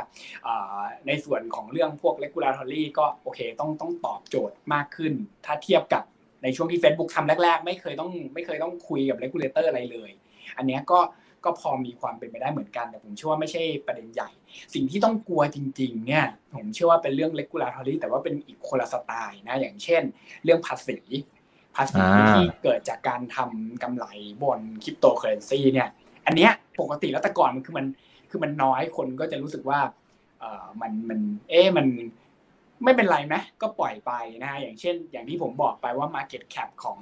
[1.07, 5.13] ในส่วนของเรื่องพวก regulatory ก็โอเคต้องต้องตอบโจทย์มากขึ้น
[5.45, 6.03] ถ้าเทียบกับ
[6.43, 10.09] ในช่วงที่ Facebook ทำแรก ๆ ไม่เคยต้องไม่เคยต้องคุยกับ regulator อะไรเลย
[10.57, 10.99] อันนี้ก็
[11.45, 14.29] ก็พอมีความเป็นไปได้เหมือนกัน แต่ผมเชื่อว่าไม่ใช่ประเด็นใหญ่
[14.73, 16.25] สิ่งที่ต้องกลัวจริง ๆ เนี่ย
[16.55, 20.03] ผมเชื่อว่าเป็นเรื่อง regulatory แต่ว่าเป็นอีกคนละสไตล์นะ อย่างเช่น
[20.43, 20.97] เรื่องภาษี
[21.75, 24.05] ภาษีที่เกิดจากการทำกำไร
[24.43, 25.89] บนคริปโตเคอเรนซีเนี่ย
[26.25, 27.85] อันเนี้ยปกติแล้วแต่ก่อนมันคือมัน
[28.29, 29.79] คือมันน้อยคนก็จะรู้สึกว่า
[30.39, 31.19] เออมันมัน
[31.49, 31.87] เอ๊มัน
[32.83, 34.11] ไม่เป็นไรไหมก็ปล่อยไป
[34.41, 36.99] นะฮะอย่างเช่น อย่างที่ผมบอกไปว่า Market Cap ของ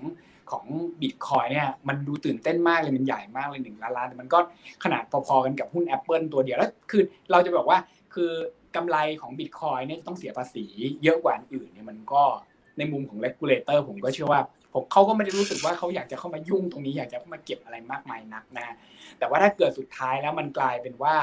[0.52, 0.66] ของ
[1.02, 4.40] บิตคอยน์เนี่ยมันดูตื่นเต้นมากเลยมันใหญ่มากเลยหนึ่งล้านล้านแต่มันก็
[4.84, 7.80] ขนาดพอๆกันกับหุ้น Apple ตัวเดียวแล้วคือเราจะบอกว่า
[8.14, 8.32] คือ
[8.76, 10.66] กำไรของบิตคอยน์เนี่ยต้องเสียภาษี
[11.04, 12.24] เยอะกว่าอื่นเนี่ยมันก็
[12.78, 14.42] ในมุมของ regulator ผมก็เชื่อว่า
[14.74, 18.76] ผมเขาก็ไม่ได้รู้สึกว่าเขาอยากจะเข้ามายุ่งตรงนี้อยากจะเข้ามาเก็บอะไรมากมายนักนะ
[19.20, 21.16] แต่ว่าถ้าเกิดสุดท้ายแล้วมันกลายเป็นว่า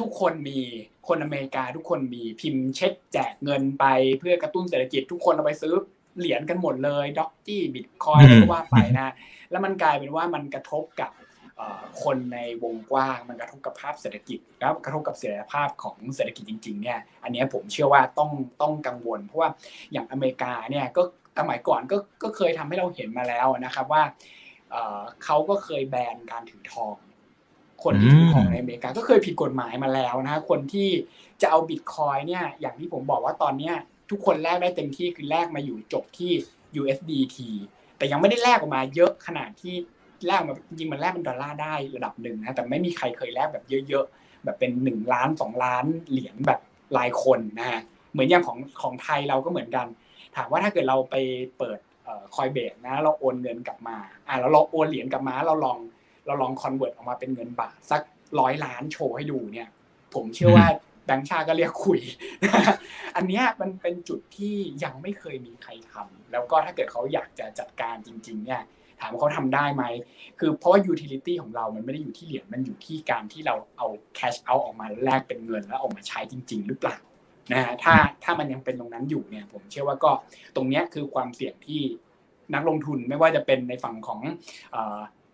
[0.00, 0.58] ทุกคนมี
[1.08, 3.84] คนอเมริกาทุกคนมีพิมพ์เช็คแจกเงินไป
[4.18, 5.74] เพื่อกระตุ้นเศรษฐกิจทุกคนเอาไปซื้อ
[6.18, 9.12] เหรียญกันหมดเลย Doge บิตคอยน์ก็ว่าไปนะ
[9.50, 11.10] แล้วมันกลายเป็นว่ามันกระทบกับ
[12.02, 18.30] คนในวงกว้าง มันกระทบกับภาพเศรษฐกิจแล้วกระทบกับเสถียรภาพของเศรษฐกิจจริงๆเนี่ยอันนี้ผมเชื่อว่าต้อง
[18.62, 19.50] ต้องกังวล เพราะว่า
[19.92, 21.02] อย่างอเมริกาเนี่ยก็
[21.38, 24.02] สมัยก่อนก็ก็เคยทำให้เราเห็นมาแล้วนะครับว่า
[25.24, 26.96] เขาก็เคยแบนการถือทอง
[27.84, 30.88] คนที่ถือทองในอเมริกาก็เคยผิดกฎหมายมาแล้วนะคนที่
[31.42, 33.74] จะเอาบิตคอยเนี่ยอย่างที่ผมบอกว่าตอนเนี้ย
[34.10, 36.32] ทุกคนแลกได้เต็มที่คือแลกมาอยู่จบที่
[36.80, 37.36] USDT
[37.98, 39.74] แต่ยังไม่ได้แลกออกมาเยอะขนาดที่
[40.26, 46.60] แลกมาจริงมันแลกเป็นดอลลาร์ได้ระดับหนึ่งนะแต่ไม่มีใครเคยแลกแบบเยอะๆแบบเป็นหนึ่งล้านสองล้านเหรียญแบบ
[46.96, 47.80] รายคนนะฮะ
[48.12, 49.86] เหมือนอย่างของของไทยเราก็เหมือนกัน
[50.36, 51.16] ถามว่าถ้าเกิดเราไป
[51.58, 51.78] เปิด
[52.34, 53.96] Coinbase นะเราโอนเงินกลับมา
[54.28, 55.78] อ่าเราลองโอนเหรียญกลับมาเราลอง
[56.26, 58.00] เราลอง convert ออกมาเป็นเงินบาทสัก
[58.40, 59.68] ร้อยล้านโชว์ให้ดูเนี่ย
[60.14, 60.66] ผมเชื่อว่า
[61.06, 62.00] แบงก์ชาติก็เรียกคุย
[63.16, 64.54] อันนี้มันเป็นจุดที่
[64.84, 68.62] ยังไม่เคยมีใครทำแล้วก็ถ้าเกิดเขาอยากจะจัดการจริง ๆ เนี่ย
[69.00, 69.84] ถามว่าเขาทำได้ไหม
[70.38, 76.96] คือเพราะว่า utility ของเรา มันไม่ได้อยู่ที่เหรียญ มันอยู่ที่การที่เราเอา cash เอาออกมาแลกเป็นเงินแล้วออกมาใช้จริง ๆ หรือเปล่า
[77.52, 77.94] นะฮะถ้า
[78.24, 80.10] ถ้ามันยังเป็นตรงนั้นอยู่เนี่ย ผมเชื่อว่าก็
[80.56, 81.80] ตรงนี้คือความเสี่ยงที่
[82.54, 84.20] นักลงทุนไม่ว่าจะเป็นในฝั่งของ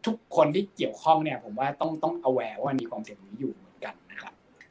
[0.07, 3.55] ทุกคนที่เกี่ยวข้องเนี่ย ผมว่าต้องต้องเอาแวว่ามีความเสี่ยงนี้อยู่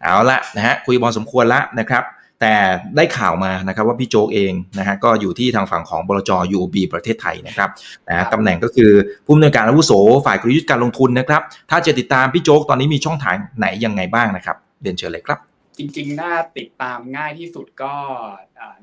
[0.02, 2.06] เหมือนกันนะครับเอาละนะฮะคุยบอลสมควรละนะครับ
[2.44, 2.56] แต่
[2.96, 7.70] ได้ข่าวมานะครับว่าพี่โจ๊กเองนะฮะก็อยู่ที่ทางฝั่งของบลจ UOB ประเทศไทยนะครับ
[8.10, 8.92] นะตำแหน่งก็คือ
[9.26, 9.92] ผู้อำนวยการอาวุโส
[10.26, 15.40] ฝ่ายกลยุทธ์การลงทุนนะครับ ถ้าจะติดตามพี่โจ๊กตอนนี้มีช่องทางไหนยังไงบ้างนะครับเดินเชิญเลยครับ
[15.78, 17.94] จริงๆ น่าติดตามง่ายที่สุดก็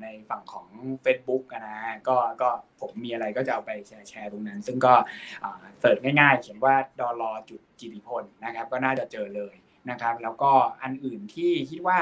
[0.01, 0.67] ในฝั่งของ
[1.03, 1.65] Facebook นะ
[2.07, 2.49] ก็ก็
[2.81, 4.93] ผมมีอะไรก็จะเอาไปแชร์แชร์ตรงนั้น ซึ่งก็
[5.79, 9.55] เสิร์ชง่ายๆ เขียนว่าดอลลจุดจิติพลนะครับก็น่าจะเจอเลย
[9.89, 10.51] นะครับ แล้วก็
[10.83, 11.97] อันอื่นที่คิดว่า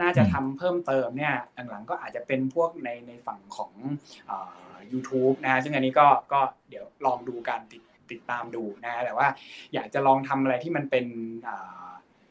[0.00, 1.34] น่าจะทำเพิ่มเติมเนี่ย
[1.70, 3.72] หลังๆก็อาจจะเป็นพวกในในฝั่งของ
[4.92, 9.28] ยูทูบนะซึ่งอันนี้ก็ก็เดี๋ยวลองดูการติดติดตามดูนะแต่ว่า
[9.74, 11.06] อยากจะลองทำอะไรที่มันเป็น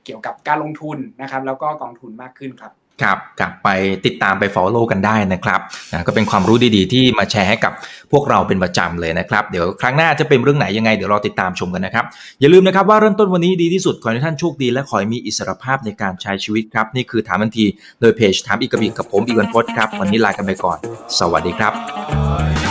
[0.06, 3.70] เกี่ยวกับการลงทุนนะครับ แล้วก็กองทุนมากขึ้นครับ ครับกลับไป
[4.06, 5.60] ติดตามไป Follow กันได้นะครับ
[5.91, 7.74] นะก็เป็นความรู้ดีๆ ที่มาแชร์ให้กับ
[8.12, 12.06] พวกเราเป็นประจำเลยนะครับ เดี๋ยวครั้งหน้าจะเป็นเรื่องไหนยังไงเดี๋ยวรอติดตามชมกันนะครับ
[12.39, 17.66] อย่าลืมนะครับว่าเริ่มต้นวันนี้ดีที่สุด ขอให้ท่านโชคดีและขอให้มีอิสรภาพในการใช้ชีวิตครับ นี่คือถามทันที
[18.02, 20.78] โดยเพจถามอีกกบิกับผมอีกวันพศครับ วันนี้ลากันไปก่อน
[21.20, 22.70] สวัสดีครับ